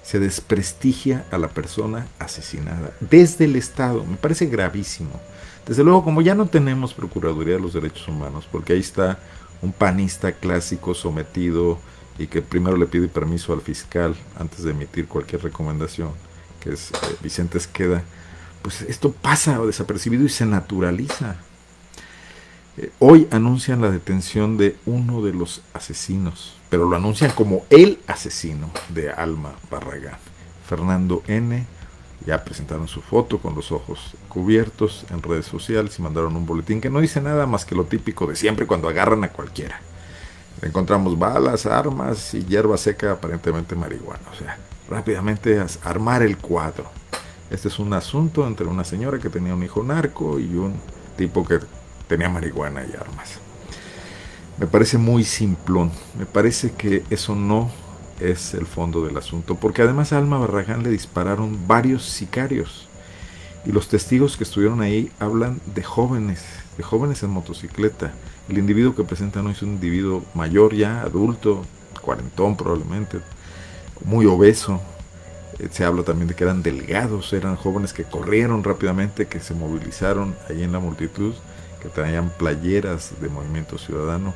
Se 0.05 0.21
desprestigia 0.21 1.25
a 1.33 1.39
la 1.39 1.49
persona 1.49 2.07
asesinada 2.19 2.93
desde 3.01 3.47
el 3.47 3.57
Estado, 3.57 4.05
me 4.05 4.17
parece 4.17 4.47
gravísimo. 4.47 5.21
Desde 5.67 5.83
luego, 5.83 6.05
como 6.05 6.21
ya 6.21 6.35
no 6.35 6.47
tenemos 6.47 6.93
Procuraduría 6.93 7.55
de 7.55 7.61
los 7.61 7.73
Derechos 7.73 8.07
Humanos, 8.07 8.47
porque 8.53 8.75
ahí 8.75 8.81
está 8.81 9.19
un 9.63 9.73
panista 9.73 10.33
clásico 10.33 10.95
sometido 10.95 11.79
y 12.19 12.27
que 12.27 12.43
primero 12.43 12.77
le 12.77 12.87
pide 12.87 13.09
permiso 13.09 13.53
al 13.53 13.63
fiscal 13.63 14.15
antes 14.39 14.63
de 14.63 14.71
emitir 14.71 15.09
cualquier 15.09 15.43
recomendación, 15.43 16.11
que 16.61 16.75
es 16.75 16.91
eh, 16.91 17.17
Vicente 17.23 17.59
Esqueda, 17.59 18.03
pues 18.63 18.83
esto 18.83 19.13
pasa 19.13 19.59
desapercibido 19.59 20.25
y 20.25 20.29
se 20.29 20.47
naturaliza. 20.47 21.37
Eh, 22.77 22.91
hoy 22.99 23.29
anuncian 23.31 23.81
la 23.81 23.91
detención 23.91 24.57
de 24.57 24.77
uno 24.85 25.23
de 25.23 25.33
los 25.33 25.63
asesinos, 25.73 26.57
pero 26.71 26.89
lo 26.89 26.97
anuncian 26.97 27.31
como 27.31 27.65
el 27.71 28.01
asesino 28.09 28.71
de 28.89 29.11
Alma 29.11 29.53
Barragán, 29.71 30.19
Fernando 30.67 31.23
N., 31.29 31.67
ya 32.27 32.43
presentaron 32.43 32.89
su 32.89 33.03
foto 33.03 33.39
con 33.39 33.55
los 33.55 33.71
ojos 33.71 34.15
cubiertos 34.29 35.05
en 35.11 35.23
redes 35.23 35.45
sociales 35.45 35.99
y 35.99 36.03
mandaron 36.03 36.35
un 36.37 36.47
boletín 36.47 36.81
que 36.81 36.89
no 36.89 37.01
dice 37.01 37.21
nada 37.21 37.47
más 37.47 37.65
que 37.65 37.75
lo 37.75 37.85
típico 37.85 38.27
de 38.27 38.35
siempre 38.35 38.67
cuando 38.67 38.89
agarran 38.89 39.23
a 39.25 39.29
cualquiera. 39.29 39.81
Encontramos 40.63 41.19
balas, 41.19 41.67
armas 41.67 42.33
y 42.33 42.45
hierba 42.45 42.79
seca, 42.79 43.13
aparentemente 43.13 43.75
marihuana. 43.75 44.23
O 44.33 44.37
sea, 44.37 44.57
rápidamente 44.89 45.63
armar 45.83 46.23
el 46.23 46.39
cuadro. 46.39 46.91
Este 47.51 47.69
es 47.69 47.79
un 47.79 47.93
asunto 47.93 48.47
entre 48.47 48.67
una 48.67 48.85
señora 48.85 49.19
que 49.19 49.29
tenía 49.29 49.55
un 49.55 49.63
hijo 49.63 49.83
narco 49.83 50.39
y 50.39 50.55
un 50.55 50.81
tipo 51.17 51.45
que 51.45 51.61
tenía 52.07 52.29
marihuana 52.29 52.83
y 52.85 52.95
armas. 52.95 53.39
Me 54.59 54.67
parece 54.67 54.99
muy 54.99 55.25
simplón. 55.25 55.91
Me 56.19 56.27
parece 56.27 56.73
que 56.73 57.03
eso 57.11 57.35
no 57.35 57.71
es 58.21 58.55
el 58.55 58.67
fondo 58.67 59.05
del 59.05 59.17
asunto, 59.17 59.57
porque 59.57 59.83
además 59.83 60.13
a 60.13 60.19
Alma 60.19 60.39
Barragán 60.39 60.83
le 60.83 60.91
dispararon 60.91 61.67
varios 61.67 62.05
sicarios 62.05 62.89
y 63.67 63.73
los 63.73 63.89
testigos 63.89 64.37
que 64.37 64.45
estuvieron 64.45 64.81
ahí 64.81 65.11
hablan 65.19 65.61
de 65.75 65.83
jóvenes, 65.83 66.45
de 66.77 66.83
jóvenes 66.83 67.23
en 67.23 67.31
motocicleta. 67.31 68.13
El 68.49 68.59
individuo 68.59 68.95
que 68.95 69.05
presenta 69.05 69.43
no 69.43 69.51
es 69.51 69.63
un 69.63 69.71
individuo 69.71 70.23
mayor 70.35 70.75
ya, 70.75 71.01
adulto, 71.01 71.65
cuarentón 72.01 72.57
probablemente, 72.57 73.21
muy 74.05 74.27
obeso. 74.27 74.81
Eh, 75.59 75.69
se 75.71 75.85
habla 75.85 76.03
también 76.03 76.29
de 76.29 76.35
que 76.35 76.45
eran 76.45 76.63
delgados, 76.63 77.33
eran 77.33 77.57
jóvenes 77.57 77.93
que 77.93 78.05
corrieron 78.05 78.63
rápidamente, 78.63 79.27
que 79.27 79.41
se 79.41 79.55
movilizaron 79.55 80.37
ahí 80.49 80.63
en 80.63 80.73
la 80.73 80.79
multitud, 80.79 81.33
que 81.85 81.91
traían 81.91 82.31
playeras 82.31 83.13
de 83.21 83.29
Movimiento 83.29 83.77
Ciudadano 83.77 84.35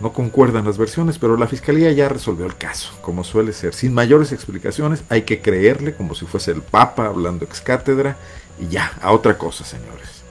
no 0.00 0.12
concuerdan 0.12 0.64
las 0.64 0.78
versiones, 0.78 1.18
pero 1.18 1.36
la 1.36 1.46
fiscalía 1.46 1.92
ya 1.92 2.08
resolvió 2.08 2.46
el 2.46 2.56
caso, 2.56 2.92
como 3.02 3.22
suele 3.22 3.52
ser, 3.52 3.74
sin 3.74 3.92
mayores 3.92 4.32
explicaciones, 4.32 5.02
hay 5.10 5.22
que 5.22 5.42
creerle 5.42 5.94
como 5.94 6.14
si 6.14 6.26
fuese 6.26 6.52
el 6.52 6.62
Papa 6.62 7.06
hablando 7.06 7.44
ex 7.44 7.60
cátedra 7.60 8.16
y 8.58 8.68
ya, 8.68 8.92
a 9.02 9.12
otra 9.12 9.36
cosa, 9.36 9.64
señores. 9.64 10.22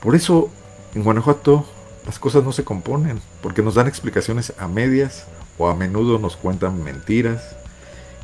Por 0.00 0.14
eso, 0.14 0.50
en 0.94 1.02
Guanajuato, 1.02 1.66
las 2.06 2.18
cosas 2.18 2.42
no 2.44 2.52
se 2.52 2.64
componen, 2.64 3.20
porque 3.42 3.62
nos 3.62 3.74
dan 3.74 3.88
explicaciones 3.88 4.54
a 4.56 4.68
medias 4.68 5.26
o 5.58 5.68
a 5.68 5.74
menudo 5.74 6.18
nos 6.18 6.36
cuentan 6.36 6.82
mentiras 6.82 7.56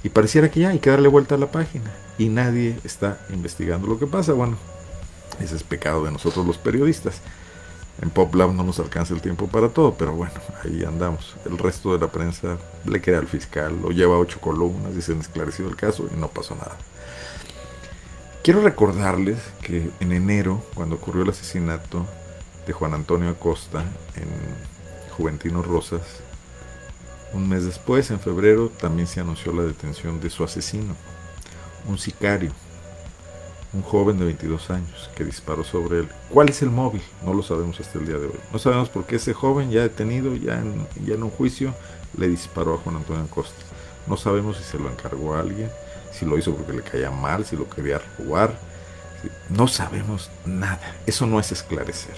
y 0.03 0.09
pareciera 0.09 0.51
que 0.51 0.61
ya 0.61 0.70
hay 0.70 0.79
que 0.79 0.90
darle 0.90 1.09
vuelta 1.09 1.35
a 1.35 1.38
la 1.38 1.51
página 1.51 1.90
y 2.18 2.29
nadie 2.29 2.79
está 2.85 3.18
investigando 3.31 3.87
lo 3.87 3.99
que 3.99 4.07
pasa. 4.07 4.33
Bueno, 4.33 4.57
ese 5.40 5.57
es 5.57 5.62
pecado 5.62 6.05
de 6.05 6.12
nosotros 6.12 6.46
los 6.46 6.59
periodistas. 6.59 7.20
En 8.03 8.11
PopLab 8.11 8.53
no 8.55 8.62
nos 8.62 8.79
alcanza 8.79 9.12
el 9.12 9.20
tiempo 9.20 9.46
para 9.46 9.68
todo, 9.68 9.94
pero 9.94 10.12
bueno, 10.12 10.33
ahí 10.64 10.85
andamos. 10.85 11.37
El 11.44 11.59
resto 11.59 11.92
de 11.92 11.98
la 11.98 12.11
prensa 12.11 12.57
le 12.87 13.00
queda 13.03 13.18
al 13.18 13.26
fiscal, 13.26 13.79
lo 13.83 13.90
lleva 13.90 14.16
a 14.16 14.18
ocho 14.18 14.40
columnas, 14.40 14.94
dicen 14.94 15.20
esclarecido 15.20 15.68
el 15.68 15.76
caso 15.76 16.09
y 16.11 16.18
no 16.18 16.29
pasó 16.29 16.55
nada. 16.55 16.76
Quiero 18.42 18.62
recordarles 18.62 19.38
que 19.61 19.90
en 20.00 20.12
enero, 20.12 20.64
cuando 20.74 20.96
ocurrió 20.96 21.24
el 21.24 21.31
asesinato 21.31 22.07
de 22.66 22.72
Juan 22.72 22.94
Antonio 22.94 23.29
Acosta 23.29 23.85
en 24.16 24.29
Juventino 25.14 25.62
Rosas, 25.62 26.00
un 27.35 27.48
mes 27.48 27.66
después, 27.66 28.11
en 28.11 28.18
febrero, 28.18 28.70
también 28.70 29.07
se 29.07 29.20
anunció 29.20 29.53
la 29.53 29.62
detención 29.62 30.20
de 30.20 30.31
su 30.31 30.42
asesino, 30.42 30.96
un 31.87 31.98
sicario, 31.98 32.53
un 33.72 33.83
joven 33.83 34.18
de 34.18 34.24
22 34.24 34.70
años 34.70 35.11
que 35.14 35.24
disparó 35.24 35.62
sobre 35.62 36.00
él. 36.00 36.09
¿Cuál 36.30 36.48
es 36.48 36.62
el 36.62 36.70
móvil? 36.70 37.02
No 37.24 37.35
lo 37.35 37.42
sabemos 37.42 37.78
hasta 37.78 37.98
el 37.98 38.06
día 38.06 38.18
de 38.18 38.26
hoy. 38.26 38.40
No 38.52 38.59
sabemos 38.59 38.88
por 38.88 39.04
qué 39.04 39.16
ese 39.16 39.33
joven 39.33 39.70
ya 39.70 39.83
detenido, 39.83 40.35
ya 40.35 40.59
en, 40.59 40.87
ya 41.04 41.14
en 41.14 41.22
un 41.22 41.30
juicio, 41.30 41.74
le 42.16 42.28
disparó 42.28 42.74
a 42.74 42.78
Juan 42.78 42.96
Antonio 42.96 43.22
Acosta. 43.22 43.62
No 44.06 44.16
sabemos 44.16 44.56
si 44.56 44.64
se 44.64 44.78
lo 44.78 44.90
encargó 44.90 45.35
a 45.35 45.40
alguien, 45.40 45.70
si 46.12 46.26
lo 46.26 46.37
hizo 46.37 46.54
porque 46.54 46.72
le 46.72 46.83
caía 46.83 47.11
mal, 47.11 47.44
si 47.44 47.56
lo 47.56 47.68
quería 47.68 48.00
robar. 48.18 48.59
No 49.48 49.68
sabemos 49.68 50.30
nada. 50.44 50.96
Eso 51.06 51.26
no 51.26 51.38
es 51.38 51.52
esclarecer. 51.52 52.16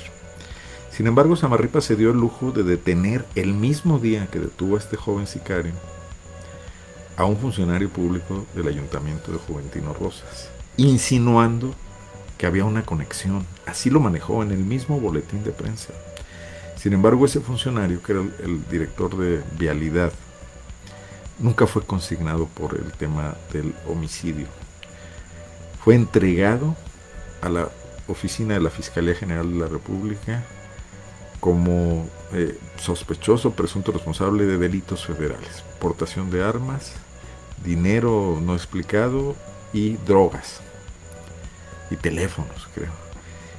Sin 0.91 1.07
embargo, 1.07 1.37
Samarripa 1.37 1.81
se 1.81 1.97
dio 1.97 2.11
el 2.11 2.19
lujo 2.19 2.53
de 2.53 2.63
detener 2.63 3.25
el 3.35 3.55
mismo 3.55 3.99
día 3.99 4.27
que 4.31 4.39
detuvo 4.39 4.77
a 4.77 4.79
este 4.79 4.97
joven 4.97 5.27
sicario 5.27 5.73
a 7.17 7.25
un 7.25 7.37
funcionario 7.37 7.91
público 7.91 8.47
del 8.55 8.69
ayuntamiento 8.69 9.33
de 9.33 9.39
Juventino 9.39 9.93
Rosas 9.93 10.52
insinuando 10.77 11.75
que 12.39 12.47
había 12.47 12.65
una 12.65 12.85
conexión. 12.85 13.47
Así 13.67 13.91
lo 13.91 14.01
manejó 14.01 14.43
en 14.43 14.51
el 14.51 14.65
mismo 14.65 14.99
boletín 14.99 15.45
de 15.45 15.53
prensa. 15.53 15.93
Sin 16.77 16.93
embargo, 16.93 17.25
ese 17.25 17.41
funcionario, 17.41 18.03
que 18.03 18.13
era 18.13 18.23
el, 18.43 18.69
director 18.69 19.17
de 19.17 19.43
vialidad, 19.57 20.13
nunca 21.39 21.67
fue 21.67 21.83
consignado 21.83 22.47
por 22.47 22.75
el 22.75 22.91
tema 22.93 23.37
del 23.53 23.73
homicidio. 23.89 24.47
Fue 25.85 25.95
entregado 25.95 26.75
a 27.41 27.49
la 27.49 27.69
oficina 28.09 28.55
de 28.55 28.61
la 28.61 28.71
Fiscalía 28.71 29.15
General 29.15 29.49
de 29.49 29.59
la 29.59 29.69
República 29.69 30.43
como 31.39 32.09
eh, 32.33 32.59
sospechoso, 32.77 33.53
presunto 33.53 33.93
responsable 33.93 34.47
de 34.47 34.59
delitos 34.59 35.07
federales, 35.07 35.63
portación 35.81 36.31
de 36.31 36.43
armas, 36.43 36.95
dinero 37.65 38.41
no 38.43 38.55
explicado 38.55 39.37
y 39.73 39.97
drogas. 40.07 40.61
Y 41.91 41.97
teléfonos, 41.97 42.69
creo. 42.75 42.91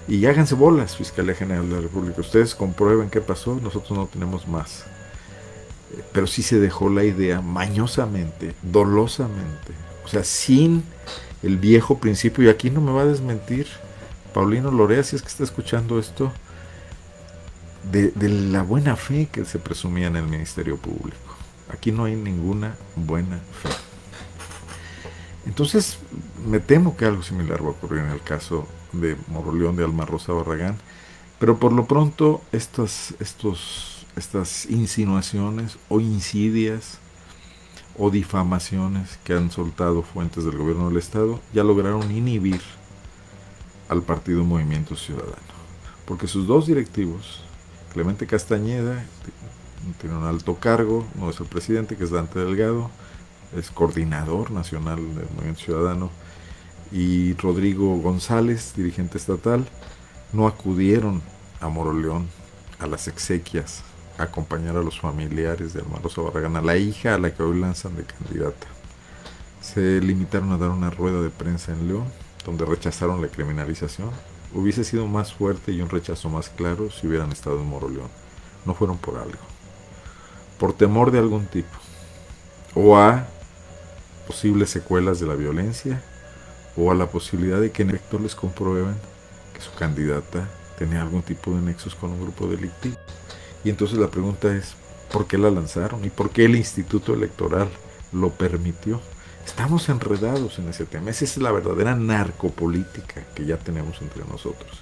Y 0.07 0.25
háganse 0.25 0.55
bolas, 0.55 0.97
Fiscalía 0.97 1.35
General 1.35 1.67
de 1.69 1.75
la 1.75 1.81
República. 1.81 2.21
Ustedes 2.21 2.55
comprueben 2.55 3.09
qué 3.09 3.21
pasó, 3.21 3.55
nosotros 3.61 3.97
no 3.97 4.07
tenemos 4.07 4.47
más. 4.47 4.83
Eh, 5.91 6.03
pero 6.11 6.27
sí 6.27 6.43
se 6.43 6.59
dejó 6.59 6.89
la 6.89 7.03
idea 7.03 7.41
mañosamente, 7.41 8.53
dolosamente. 8.61 9.73
O 10.03 10.07
sea, 10.07 10.23
sin 10.23 10.83
el 11.41 11.57
viejo 11.57 11.99
principio. 11.99 12.43
Y 12.43 12.49
aquí 12.49 12.69
no 12.69 12.81
me 12.81 12.91
va 12.91 13.03
a 13.03 13.05
desmentir 13.05 13.67
Paulino 14.33 14.71
Lorea, 14.71 15.03
si 15.03 15.15
es 15.15 15.21
que 15.21 15.29
está 15.29 15.43
escuchando 15.43 15.99
esto. 15.99 16.31
de, 17.91 18.11
de 18.11 18.29
la 18.29 18.63
buena 18.63 18.95
fe 18.95 19.27
que 19.31 19.45
se 19.45 19.59
presumía 19.59 20.07
en 20.07 20.15
el 20.15 20.23
Ministerio 20.23 20.77
Público. 20.77 21.17
Aquí 21.69 21.91
no 21.91 22.05
hay 22.05 22.15
ninguna 22.15 22.75
buena 22.95 23.39
fe. 23.61 23.69
Entonces, 25.45 25.99
me 26.47 26.59
temo 26.59 26.95
que 26.95 27.05
algo 27.05 27.23
similar 27.23 27.61
va 27.61 27.67
a 27.67 27.71
ocurrir 27.71 28.03
en 28.03 28.11
el 28.11 28.21
caso 28.21 28.67
de 28.93 29.17
Moroleón 29.27 29.75
de 29.75 29.83
Alma 29.83 30.05
Rosa 30.05 30.33
Barragán, 30.33 30.77
pero 31.39 31.57
por 31.59 31.73
lo 31.73 31.85
pronto 31.85 32.41
estas, 32.51 33.15
estos, 33.19 34.05
estas 34.15 34.65
insinuaciones 34.67 35.77
o 35.89 35.99
insidias 35.99 36.99
o 37.97 38.09
difamaciones 38.09 39.19
que 39.23 39.33
han 39.33 39.51
soltado 39.51 40.01
fuentes 40.01 40.45
del 40.45 40.57
gobierno 40.57 40.87
del 40.87 40.97
Estado 40.97 41.39
ya 41.53 41.63
lograron 41.63 42.11
inhibir 42.11 42.61
al 43.89 44.01
partido 44.01 44.43
Movimiento 44.43 44.95
Ciudadano. 44.95 45.53
Porque 46.05 46.27
sus 46.27 46.47
dos 46.47 46.67
directivos, 46.67 47.43
Clemente 47.93 48.25
Castañeda, 48.25 49.05
tiene 49.99 50.15
un 50.15 50.23
alto 50.23 50.55
cargo, 50.55 51.05
no 51.15 51.29
es 51.29 51.39
el 51.39 51.45
presidente, 51.45 51.95
que 51.95 52.05
es 52.05 52.09
Dante 52.09 52.39
Delgado, 52.39 52.89
es 53.57 53.71
coordinador 53.71 54.51
nacional 54.51 54.97
del 55.15 55.27
Movimiento 55.35 55.61
Ciudadano, 55.61 56.09
y 56.91 57.33
Rodrigo 57.33 57.97
González, 57.97 58.73
dirigente 58.75 59.17
estatal, 59.17 59.65
no 60.31 60.47
acudieron 60.47 61.21
a 61.59 61.67
Moroleón 61.67 62.27
a 62.79 62.87
las 62.87 63.07
exequias 63.07 63.83
a 64.17 64.23
acompañar 64.23 64.77
a 64.77 64.83
los 64.83 64.99
familiares 64.99 65.73
de 65.73 65.81
Almarosa 65.81 66.21
Barragán, 66.21 66.65
la 66.65 66.77
hija 66.77 67.15
a 67.15 67.17
la 67.17 67.33
que 67.33 67.41
hoy 67.41 67.59
lanzan 67.59 67.95
de 67.95 68.03
candidata. 68.03 68.67
Se 69.61 70.01
limitaron 70.01 70.51
a 70.51 70.57
dar 70.57 70.69
una 70.69 70.91
rueda 70.91 71.21
de 71.21 71.29
prensa 71.29 71.71
en 71.71 71.87
León, 71.87 72.05
donde 72.45 72.65
rechazaron 72.65 73.21
la 73.21 73.27
criminalización. 73.27 74.11
Hubiese 74.53 74.83
sido 74.83 75.07
más 75.07 75.33
fuerte 75.33 75.71
y 75.71 75.81
un 75.81 75.89
rechazo 75.89 76.29
más 76.29 76.49
claro 76.49 76.91
si 76.91 77.07
hubieran 77.07 77.31
estado 77.31 77.59
en 77.59 77.67
Moroleón. 77.67 78.09
No 78.65 78.75
fueron 78.75 78.97
por 78.97 79.17
algo. 79.17 79.39
Por 80.59 80.73
temor 80.73 81.09
de 81.11 81.19
algún 81.19 81.47
tipo. 81.47 81.75
O 82.75 82.97
a 82.97 83.25
posibles 84.27 84.69
secuelas 84.69 85.19
de 85.19 85.27
la 85.27 85.35
violencia 85.35 86.01
o 86.75 86.91
a 86.91 86.95
la 86.95 87.07
posibilidad 87.07 87.61
de 87.61 87.71
que 87.71 87.83
en 87.83 87.89
efecto 87.89 88.19
les 88.19 88.35
comprueben 88.35 88.95
que 89.53 89.61
su 89.61 89.71
candidata 89.73 90.47
tenía 90.77 91.01
algún 91.01 91.21
tipo 91.21 91.53
de 91.53 91.61
nexos 91.61 91.95
con 91.95 92.11
un 92.11 92.21
grupo 92.21 92.47
delictivo. 92.47 92.97
Y 93.63 93.69
entonces 93.69 93.97
la 93.97 94.09
pregunta 94.09 94.53
es, 94.55 94.75
¿por 95.11 95.27
qué 95.27 95.37
la 95.37 95.51
lanzaron? 95.51 96.03
¿Y 96.03 96.09
por 96.09 96.31
qué 96.31 96.45
el 96.45 96.55
Instituto 96.55 97.13
Electoral 97.13 97.69
lo 98.11 98.29
permitió? 98.31 98.99
Estamos 99.45 99.87
enredados 99.89 100.57
en 100.59 100.69
ese 100.69 100.85
tema. 100.85 101.11
Esa 101.11 101.25
es 101.25 101.37
la 101.37 101.51
verdadera 101.51 101.95
narcopolítica 101.95 103.23
que 103.35 103.45
ya 103.45 103.57
tenemos 103.57 104.01
entre 104.01 104.25
nosotros. 104.25 104.81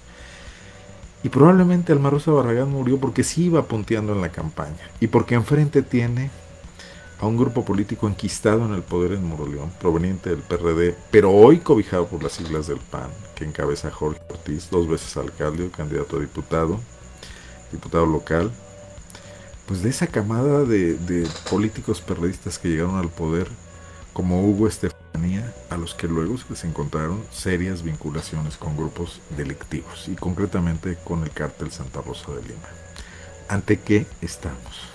Y 1.24 1.30
probablemente 1.30 1.92
Alma 1.92 2.10
Rosa 2.10 2.32
Barragán 2.32 2.70
murió 2.70 3.00
porque 3.00 3.24
sí 3.24 3.46
iba 3.46 3.66
punteando 3.66 4.14
en 4.14 4.22
la 4.22 4.30
campaña 4.30 4.90
y 5.00 5.08
porque 5.08 5.36
enfrente 5.36 5.84
tiene 5.84 6.32
a 7.22 7.28
un 7.28 7.38
grupo 7.38 7.64
político 7.64 8.08
enquistado 8.08 8.66
en 8.66 8.74
el 8.74 8.82
poder 8.82 9.12
en 9.12 9.24
Moroleón, 9.24 9.70
proveniente 9.80 10.32
del 10.32 10.40
PRD, 10.40 10.96
pero 11.12 11.32
hoy 11.32 11.60
cobijado 11.60 12.08
por 12.08 12.24
las 12.24 12.32
siglas 12.32 12.66
del 12.66 12.80
PAN, 12.80 13.12
que 13.36 13.46
encabeza 13.46 13.92
Jorge 13.92 14.20
Ortiz, 14.28 14.70
dos 14.72 14.88
veces 14.88 15.16
alcalde, 15.18 15.70
candidato 15.70 16.18
a 16.18 16.20
diputado, 16.20 16.80
diputado 17.72 18.08
local, 18.08 18.52
pues 19.68 19.84
de 19.84 19.90
esa 19.90 20.08
camada 20.08 20.66
de, 20.66 20.96
de 20.96 21.30
políticos 21.48 22.02
perredistas 22.02 22.58
que 22.58 22.70
llegaron 22.70 22.98
al 22.98 23.10
poder, 23.10 23.48
como 24.14 24.44
Hugo 24.44 24.68
Estefanía, 24.68 25.54
a 25.70 25.78
los 25.78 25.94
que 25.94 26.08
luego 26.08 26.36
se 26.56 26.68
encontraron 26.68 27.24
serias 27.32 27.84
vinculaciones 27.84 28.58
con 28.58 28.76
grupos 28.76 29.22
delictivos, 29.38 30.08
y 30.08 30.16
concretamente 30.16 30.98
con 31.04 31.22
el 31.22 31.30
cártel 31.30 31.72
Santa 31.72 32.02
Rosa 32.02 32.32
de 32.32 32.42
Lima. 32.42 32.68
¿Ante 33.48 33.80
qué 33.80 34.08
estamos? 34.22 34.90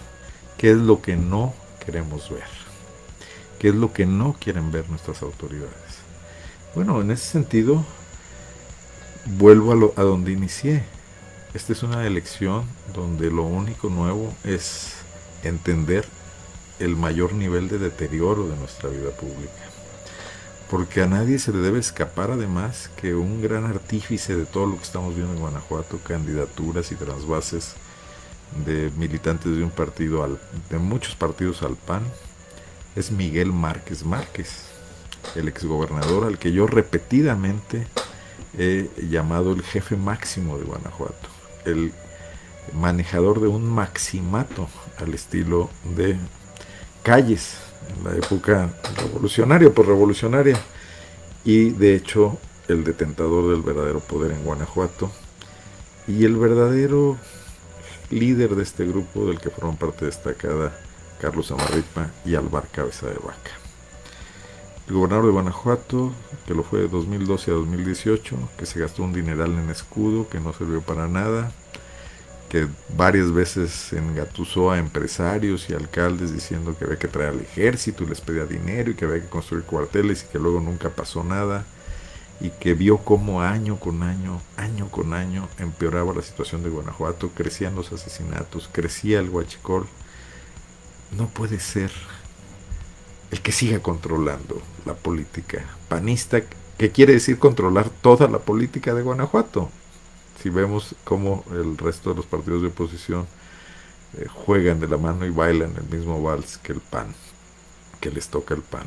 ¿Qué 0.59 0.73
es 0.73 0.79
lo 0.79 1.01
que 1.01 1.15
no 1.15 1.55
queremos 1.87 2.29
ver? 2.29 2.43
¿Qué 3.61 3.69
es 3.69 3.75
lo 3.75 3.93
que 3.93 4.05
no 4.05 4.37
quieren 4.39 4.71
ver 4.73 4.91
nuestras 4.91 5.23
autoridades? 5.23 5.73
Bueno, 6.75 7.01
en 7.01 7.13
ese 7.13 7.25
sentido, 7.25 7.85
vuelvo 9.25 9.73
a, 9.73 9.77
lo, 9.77 9.95
a 9.97 10.03
donde 10.03 10.33
inicié. 10.33 10.85
Esta 11.55 11.73
es 11.73 11.83
una 11.83 12.07
elección 12.07 12.65
donde 12.93 13.31
lo 13.31 13.45
único 13.45 13.89
nuevo 13.89 14.35
es 14.45 14.97
entender 15.43 16.05
el 16.81 16.97
mayor 16.97 17.33
nivel 17.33 17.69
de 17.69 17.79
deterioro 17.79 18.47
de 18.49 18.57
nuestra 18.57 18.91
vida 18.91 19.11
pública. 19.13 19.53
Porque 20.69 21.01
a 21.01 21.07
nadie 21.07 21.39
se 21.39 21.53
le 21.53 21.59
debe 21.59 21.79
escapar 21.79 22.33
además 22.33 22.91
que 23.01 23.15
un 23.15 23.41
gran 23.41 23.65
artífice 23.65 24.37
de 24.37 24.45
todo 24.45 24.67
lo 24.67 24.77
que 24.77 24.83
estamos 24.83 25.15
viendo 25.15 25.33
en 25.33 25.41
Guanajuato, 25.41 25.99
candidaturas 26.05 26.91
y 26.93 26.97
trasvases, 26.97 27.77
de 28.65 28.91
militantes 28.97 29.57
de 29.57 29.63
un 29.63 29.71
partido, 29.71 30.23
al, 30.25 30.39
de 30.71 30.79
muchos 30.79 31.15
partidos 31.15 31.63
al 31.63 31.77
PAN, 31.77 32.03
es 32.95 33.11
Miguel 33.11 33.53
Márquez 33.53 34.05
Márquez, 34.05 34.67
el 35.35 35.49
exgobernador 35.49 36.25
al 36.25 36.39
que 36.39 36.53
yo 36.53 36.67
repetidamente 36.67 37.87
he 38.59 38.89
llamado 39.11 39.53
el 39.53 39.63
jefe 39.63 39.97
máximo 39.97 40.59
de 40.59 40.65
Guanajuato, 40.65 41.29
el 41.65 41.93
manejador 42.73 43.41
de 43.41 43.49
un 43.49 43.69
maximato 43.69 44.69
al 44.99 45.15
estilo 45.15 45.71
de 45.97 46.17
calles 47.03 47.57
en 47.97 48.05
la 48.05 48.17
época 48.17 48.71
revolucionaria, 48.97 49.71
por 49.71 49.87
revolucionaria, 49.87 50.59
y 51.45 51.71
de 51.71 51.95
hecho 51.95 52.39
el 52.69 52.83
detentador 52.83 53.51
del 53.51 53.63
verdadero 53.63 54.01
poder 54.01 54.33
en 54.33 54.43
Guanajuato, 54.43 55.11
y 56.09 56.25
el 56.25 56.37
verdadero 56.37 57.19
líder 58.11 58.55
de 58.55 58.63
este 58.63 58.85
grupo 58.87 59.27
del 59.27 59.41
que 59.41 59.51
forman 59.51 59.77
parte 59.77 60.05
destacada 60.05 60.79
Carlos 61.21 61.51
Amarripa 61.51 62.11
y 62.25 62.35
Alvar 62.35 62.69
Cabeza 62.69 63.07
de 63.07 63.15
Vaca. 63.15 63.53
El 64.89 64.95
gobernador 64.95 65.27
de 65.27 65.33
Guanajuato, 65.33 66.13
que 66.47 66.55
lo 66.55 66.63
fue 66.63 66.81
de 66.81 66.89
2012 66.89 67.51
a 67.51 67.55
2018, 67.55 68.37
que 68.57 68.67
se 68.67 68.79
gastó 68.79 69.03
un 69.03 69.13
dineral 69.13 69.53
en 69.53 69.69
escudo, 69.71 70.29
que 70.29 70.39
no 70.39 70.53
sirvió 70.53 70.81
para 70.81 71.09
nada, 71.09 71.51
que 72.49 72.69
varias 72.97 73.33
veces 73.33 73.93
engatusó 73.93 74.71
a 74.71 74.79
empresarios 74.79 75.69
y 75.69 75.75
alcaldes 75.75 76.33
diciendo 76.33 76.77
que 76.79 76.85
había 76.85 76.99
que 76.99 77.09
traer 77.09 77.31
al 77.31 77.41
ejército 77.41 78.05
y 78.05 78.07
les 78.07 78.21
pedía 78.21 78.47
dinero 78.47 78.93
y 78.93 78.95
que 78.95 79.07
había 79.07 79.21
que 79.23 79.29
construir 79.29 79.65
cuarteles 79.65 80.23
y 80.23 80.33
que 80.33 80.39
luego 80.39 80.61
nunca 80.61 80.91
pasó 80.91 81.25
nada 81.25 81.65
y 82.41 82.51
que 82.51 82.75
vio 82.75 82.99
cómo 82.99 83.41
año 83.43 83.79
con 83.79 84.03
año, 84.03 84.41
año 84.57 84.89
con 84.91 85.15
año 85.15 85.49
empeoraba 85.59 86.13
la 86.15 86.23
situación 86.23 86.63
de 86.63 86.71
Guanajuato, 86.71 87.31
crecían 87.31 87.75
los 87.75 87.93
asesinatos, 87.93 88.69
crecía 88.71 89.21
el 89.21 89.31
huachicol, 89.31 89.87
no 91.17 91.29
puede 91.29 91.61
ser 91.61 91.91
el 93.31 93.41
que 93.41 93.53
siga 93.53 93.81
controlando 93.81 94.61
la 94.85 94.95
política 94.95 95.65
panista, 95.89 96.43
que 96.79 96.91
quiere 96.91 97.15
decir 97.15 97.39
controlar 97.39 97.89
toda 97.89 98.29
la 98.29 98.39
política 98.39 98.95
de 98.95 99.03
Guanajuato. 99.03 99.71
Si 100.43 100.51
vemos 100.51 100.95
cómo 101.05 101.45
el 101.51 101.79
resto 101.79 102.11
de 102.11 102.17
los 102.17 102.27
partidos 102.27 102.63
de 102.63 102.69
oposición 102.69 103.27
eh, 104.19 104.27
juegan 104.29 104.81
de 104.81 104.89
la 104.89 104.99
mano 104.99 105.25
y 105.25 105.31
bailan 105.31 105.75
el 105.77 105.85
mismo 105.85 106.23
vals 106.23 106.59
que 106.59 106.73
el 106.73 106.81
PAN, 106.81 107.15
que 108.01 108.11
les 108.11 108.29
toca 108.29 108.55
el 108.55 108.63
PAN. 108.63 108.87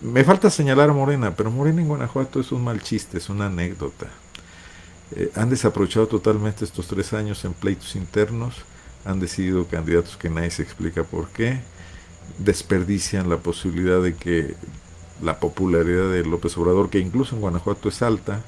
Me 0.00 0.22
falta 0.22 0.48
señalar 0.48 0.90
a 0.90 0.92
Morena, 0.92 1.34
pero 1.34 1.50
Morena 1.50 1.82
en 1.82 1.88
Guanajuato 1.88 2.38
es 2.38 2.52
un 2.52 2.62
mal 2.62 2.80
chiste, 2.80 3.18
es 3.18 3.28
una 3.28 3.46
anécdota. 3.46 4.06
Eh, 5.16 5.32
han 5.34 5.50
desaprovechado 5.50 6.06
totalmente 6.06 6.64
estos 6.64 6.86
tres 6.86 7.12
años 7.12 7.44
en 7.44 7.52
pleitos 7.52 7.96
internos, 7.96 8.54
han 9.04 9.18
decidido 9.18 9.66
candidatos 9.66 10.16
que 10.16 10.30
nadie 10.30 10.52
se 10.52 10.62
explica 10.62 11.02
por 11.02 11.28
qué, 11.30 11.60
desperdician 12.38 13.28
la 13.28 13.38
posibilidad 13.38 14.00
de 14.00 14.14
que 14.14 14.54
la 15.20 15.40
popularidad 15.40 16.12
de 16.12 16.24
López 16.24 16.56
Obrador, 16.58 16.90
que 16.90 17.00
incluso 17.00 17.34
en 17.34 17.40
Guanajuato 17.40 17.88
es 17.88 18.00
alta, 18.00 18.42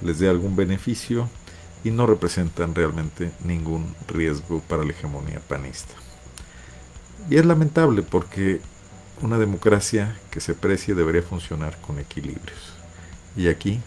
les 0.00 0.18
dé 0.18 0.28
algún 0.28 0.56
beneficio 0.56 1.28
y 1.84 1.92
no 1.92 2.08
representan 2.08 2.74
realmente 2.74 3.30
ningún 3.44 3.94
riesgo 4.08 4.60
para 4.66 4.82
la 4.82 4.90
hegemonía 4.90 5.40
panista. 5.46 5.94
Y 7.30 7.36
es 7.36 7.46
lamentable 7.46 8.02
porque 8.02 8.60
una 9.22 9.38
democracia 9.38 10.16
que 10.30 10.40
se 10.40 10.54
precie 10.54 10.94
debería 10.94 11.22
funcionar 11.22 11.76
con 11.80 11.98
equilibrios. 11.98 12.74
Y 13.36 13.48
aquí 13.48 13.80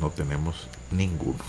no 0.00 0.10
tenemos 0.10 0.68
ninguno. 0.90 1.42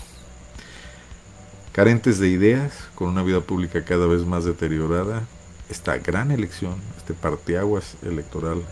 Carentes 1.72 2.18
de 2.18 2.28
ideas, 2.28 2.72
con 2.94 3.08
una 3.08 3.22
vida 3.22 3.40
pública 3.40 3.84
cada 3.84 4.06
vez 4.06 4.22
más 4.22 4.44
deteriorada, 4.44 5.24
esta 5.68 5.98
gran 5.98 6.30
elección, 6.30 6.74
este 6.96 7.14
parteaguas 7.14 7.96
electoral, 8.02 8.62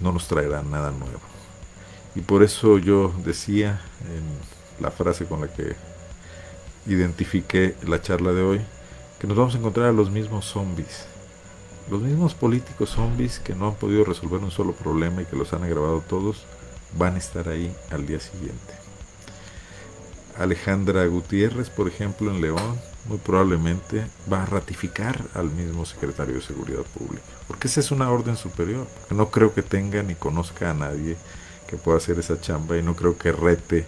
no 0.00 0.12
nos 0.12 0.28
traerá 0.28 0.62
nada 0.62 0.92
nuevo. 0.92 1.20
Y 2.14 2.20
por 2.20 2.42
eso 2.42 2.78
yo 2.78 3.12
decía 3.24 3.80
en 4.08 4.82
la 4.82 4.90
frase 4.90 5.26
con 5.26 5.42
la 5.42 5.48
que 5.48 5.76
identifiqué 6.86 7.76
la 7.86 8.00
charla 8.00 8.32
de 8.32 8.42
hoy, 8.42 8.60
que 9.20 9.26
nos 9.26 9.36
vamos 9.36 9.54
a 9.54 9.58
encontrar 9.58 9.88
a 9.88 9.92
los 9.92 10.10
mismos 10.10 10.46
zombies 10.46 11.06
los 11.90 12.00
mismos 12.02 12.34
políticos 12.34 12.90
zombies 12.90 13.38
que 13.38 13.54
no 13.54 13.68
han 13.68 13.74
podido 13.74 14.04
resolver 14.04 14.40
un 14.40 14.50
solo 14.50 14.72
problema 14.72 15.22
y 15.22 15.26
que 15.26 15.36
los 15.36 15.52
han 15.52 15.62
agravado 15.64 16.00
todos, 16.00 16.44
van 16.98 17.14
a 17.14 17.18
estar 17.18 17.48
ahí 17.48 17.74
al 17.90 18.06
día 18.06 18.20
siguiente. 18.20 18.74
Alejandra 20.38 21.06
Gutiérrez, 21.06 21.70
por 21.70 21.88
ejemplo, 21.88 22.30
en 22.30 22.40
León, 22.40 22.78
muy 23.06 23.18
probablemente 23.18 24.06
va 24.30 24.42
a 24.42 24.46
ratificar 24.46 25.22
al 25.34 25.50
mismo 25.50 25.86
secretario 25.86 26.34
de 26.34 26.42
Seguridad 26.42 26.82
Pública, 26.82 27.24
porque 27.46 27.68
esa 27.68 27.80
es 27.80 27.90
una 27.90 28.10
orden 28.10 28.36
superior. 28.36 28.86
No 29.10 29.30
creo 29.30 29.54
que 29.54 29.62
tenga 29.62 30.02
ni 30.02 30.14
conozca 30.14 30.70
a 30.70 30.74
nadie 30.74 31.16
que 31.66 31.76
pueda 31.76 31.98
hacer 31.98 32.18
esa 32.18 32.40
chamba 32.40 32.76
y 32.76 32.82
no 32.82 32.94
creo 32.94 33.16
que 33.16 33.32
rete 33.32 33.86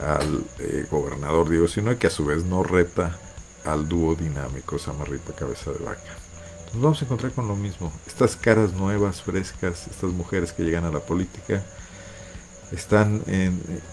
al 0.00 0.44
eh, 0.58 0.86
gobernador 0.90 1.48
Diego, 1.48 1.68
sino 1.68 1.98
que 1.98 2.06
a 2.06 2.10
su 2.10 2.24
vez 2.24 2.44
no 2.44 2.62
reta 2.62 3.18
al 3.64 3.88
dúo 3.88 4.14
dinámico 4.14 4.78
Samarripa 4.78 5.32
Cabeza 5.32 5.72
de 5.72 5.78
Vaca. 5.78 6.25
Nos 6.72 6.82
vamos 6.82 7.00
a 7.00 7.04
encontrar 7.04 7.32
con 7.32 7.48
lo 7.48 7.56
mismo. 7.56 7.92
Estas 8.06 8.36
caras 8.36 8.72
nuevas, 8.72 9.22
frescas, 9.22 9.86
estas 9.88 10.10
mujeres 10.10 10.52
que 10.52 10.62
llegan 10.62 10.84
a 10.84 10.90
la 10.90 11.00
política, 11.00 11.62
están 12.72 13.22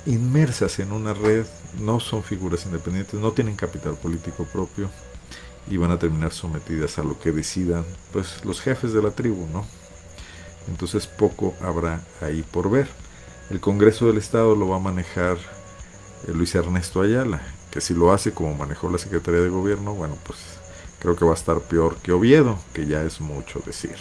inmersas 0.06 0.80
en 0.80 0.92
una 0.92 1.14
red, 1.14 1.46
no 1.80 2.00
son 2.00 2.24
figuras 2.24 2.66
independientes, 2.66 3.20
no 3.20 3.32
tienen 3.32 3.56
capital 3.56 3.96
político 3.96 4.46
propio 4.46 4.90
y 5.70 5.78
van 5.78 5.92
a 5.92 6.00
terminar 6.00 6.34
sometidas 6.34 6.98
a 6.98 7.04
lo 7.04 7.20
que 7.20 7.32
decidan 7.32 7.86
pues 8.12 8.44
los 8.44 8.62
jefes 8.62 8.94
de 8.94 9.02
la 9.02 9.12
tribu, 9.12 9.48
¿no? 9.54 9.66
Entonces 10.68 11.08
poco 11.08 11.54
habrá 11.62 12.02
ahí 12.22 12.44
por 12.44 12.70
ver. 12.70 12.88
El 13.50 13.60
Congreso 13.60 14.08
del 14.08 14.18
Estado 14.18 14.56
lo 14.56 14.68
va 14.70 14.78
a 14.78 14.80
manejar 14.80 15.38
eh, 16.28 16.32
Luis 16.34 16.56
Ernesto 16.56 17.02
Ayala, 17.02 17.42
que 17.72 17.82
si 17.82 17.94
lo 17.94 18.14
hace 18.14 18.32
como 18.32 18.54
manejó 18.56 18.90
la 18.90 18.98
Secretaría 18.98 19.42
de 19.42 19.50
Gobierno, 19.50 19.94
bueno, 19.94 20.18
pues 20.24 20.40
creo 21.04 21.16
que 21.16 21.26
va 21.26 21.32
a 21.32 21.36
estar 21.36 21.60
peor 21.60 21.98
que 21.98 22.14
Oviedo, 22.14 22.58
que 22.74 22.88
ya 22.88 23.04
es 23.04 23.22
mucho 23.22 23.62
decir. 23.64 23.96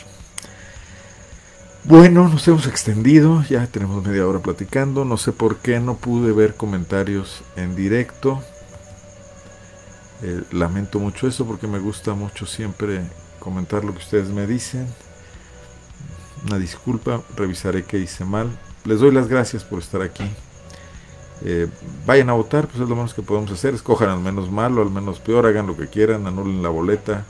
Bueno, 1.84 2.28
nos 2.28 2.46
hemos 2.46 2.68
extendido, 2.68 3.42
ya 3.50 3.66
tenemos 3.66 4.06
media 4.06 4.26
hora 4.26 4.38
platicando, 4.38 5.04
no 5.04 5.16
sé 5.16 5.32
por 5.32 5.56
qué 5.56 5.80
no 5.80 5.96
pude 5.96 6.32
ver 6.32 6.54
comentarios 6.54 7.42
en 7.56 7.74
directo. 7.74 8.40
Eh, 10.22 10.42
lamento 10.52 11.00
mucho 11.00 11.26
eso 11.26 11.44
porque 11.44 11.66
me 11.66 11.80
gusta 11.80 12.14
mucho 12.14 12.46
siempre 12.46 13.02
comentar 13.40 13.84
lo 13.84 13.92
que 13.92 13.98
ustedes 13.98 14.28
me 14.28 14.46
dicen. 14.46 14.86
Una 16.46 16.58
disculpa, 16.58 17.20
revisaré 17.36 17.84
qué 17.84 17.98
hice 17.98 18.24
mal. 18.24 18.48
Les 18.84 19.00
doy 19.00 19.10
las 19.10 19.26
gracias 19.26 19.64
por 19.64 19.80
estar 19.80 20.02
aquí. 20.02 20.30
Eh, 21.44 21.68
vayan 22.06 22.30
a 22.30 22.34
votar, 22.34 22.68
pues 22.68 22.80
es 22.80 22.88
lo 22.88 22.94
menos 22.94 23.14
que 23.14 23.22
podemos 23.22 23.50
hacer. 23.50 23.74
Escojan 23.74 24.08
al 24.08 24.20
menos 24.20 24.50
malo, 24.50 24.82
al 24.82 24.90
menos 24.90 25.18
peor, 25.20 25.46
hagan 25.46 25.66
lo 25.66 25.76
que 25.76 25.88
quieran, 25.88 26.26
anulen 26.26 26.62
la 26.62 26.68
boleta, 26.68 27.24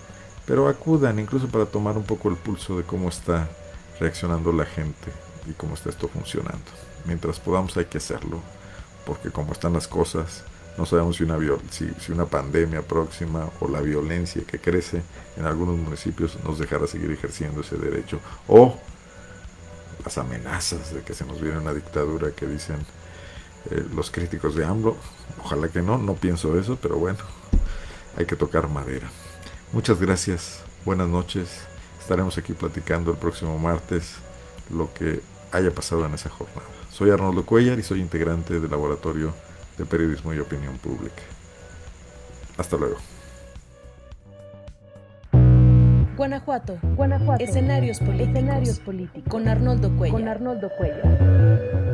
pero 0.46 0.68
acudan 0.68 1.18
incluso 1.18 1.48
para 1.48 1.66
tomar 1.66 1.96
un 1.96 2.05
poco 2.05 2.29
el 2.29 2.37
pulso 2.37 2.77
de 2.77 2.85
cómo 2.85 3.09
está 3.09 3.48
reaccionando 3.98 4.53
la 4.53 4.64
gente 4.64 5.11
y 5.46 5.53
cómo 5.53 5.75
está 5.75 5.90
esto 5.90 6.09
funcionando. 6.09 6.64
Mientras 7.05 7.40
podamos 7.40 7.77
hay 7.77 7.87
que 7.87 7.98
hacerlo, 7.98 8.40
porque 9.07 9.31
como 9.31 9.53
están 9.53 9.72
las 9.72 9.88
cosas, 9.88 10.44
no 10.77 10.87
sabemos 10.87 11.16
si 11.16 11.25
una, 11.25 11.38
si, 11.70 11.90
si 12.01 12.12
una 12.12 12.27
pandemia 12.27 12.83
próxima 12.83 13.48
o 13.61 13.68
la 13.68 13.81
violencia 13.81 14.42
que 14.46 14.59
crece 14.59 15.03
en 15.37 15.46
algunos 15.46 15.77
municipios 15.77 16.38
nos 16.44 16.59
dejará 16.59 16.87
seguir 16.87 17.11
ejerciendo 17.11 17.61
ese 17.61 17.77
derecho. 17.77 18.20
O 18.48 18.77
las 20.05 20.18
amenazas 20.18 20.92
de 20.92 21.03
que 21.03 21.14
se 21.14 21.25
nos 21.25 21.40
viene 21.40 21.59
una 21.59 21.75
dictadura 21.75 22.33
que 22.33 22.46
dicen 22.46 22.79
eh, 23.70 23.85
los 23.94 24.11
críticos 24.11 24.55
de 24.55 24.64
AMLO. 24.64 24.96
Ojalá 25.44 25.68
que 25.68 25.83
no, 25.83 25.98
no 25.98 26.14
pienso 26.14 26.59
eso, 26.59 26.79
pero 26.81 26.96
bueno, 26.96 27.18
hay 28.16 28.27
que 28.27 28.37
tocar 28.37 28.68
madera. 28.68 29.09
Muchas 29.72 30.01
gracias, 30.01 30.62
buenas 30.85 31.09
noches. 31.09 31.62
Estaremos 32.01 32.37
aquí 32.38 32.53
platicando 32.53 33.12
el 33.12 33.16
próximo 33.16 33.59
martes 33.59 34.16
lo 34.70 34.92
que 34.92 35.20
haya 35.53 35.70
pasado 35.70 36.05
en 36.07 36.14
esa 36.14 36.31
jornada. 36.31 36.62
Soy 36.90 37.11
Arnoldo 37.11 37.46
Cuellar 37.46 37.79
y 37.79 37.83
soy 37.83 38.01
integrante 38.01 38.61
del 38.61 38.70
Laboratorio 38.70 39.33
de 39.79 39.87
Periodismo 39.87 40.35
y 40.35 40.38
Opinión 40.38 40.77
Pública. 40.79 41.22
Hasta 42.59 42.77
luego. 42.77 42.96
Guanajuato. 46.16 46.79
Guanajuato. 46.83 47.42
Escenarios 47.42 47.98
políticos. 47.98 48.29
Escenarios 48.29 48.79
políticos. 48.81 49.31
Con 49.31 49.48
Arnoldo 49.48 49.96
Cuellar. 49.96 50.20
Con 50.20 50.29
Arnoldo 50.29 50.70
Cuellar. 50.77 51.92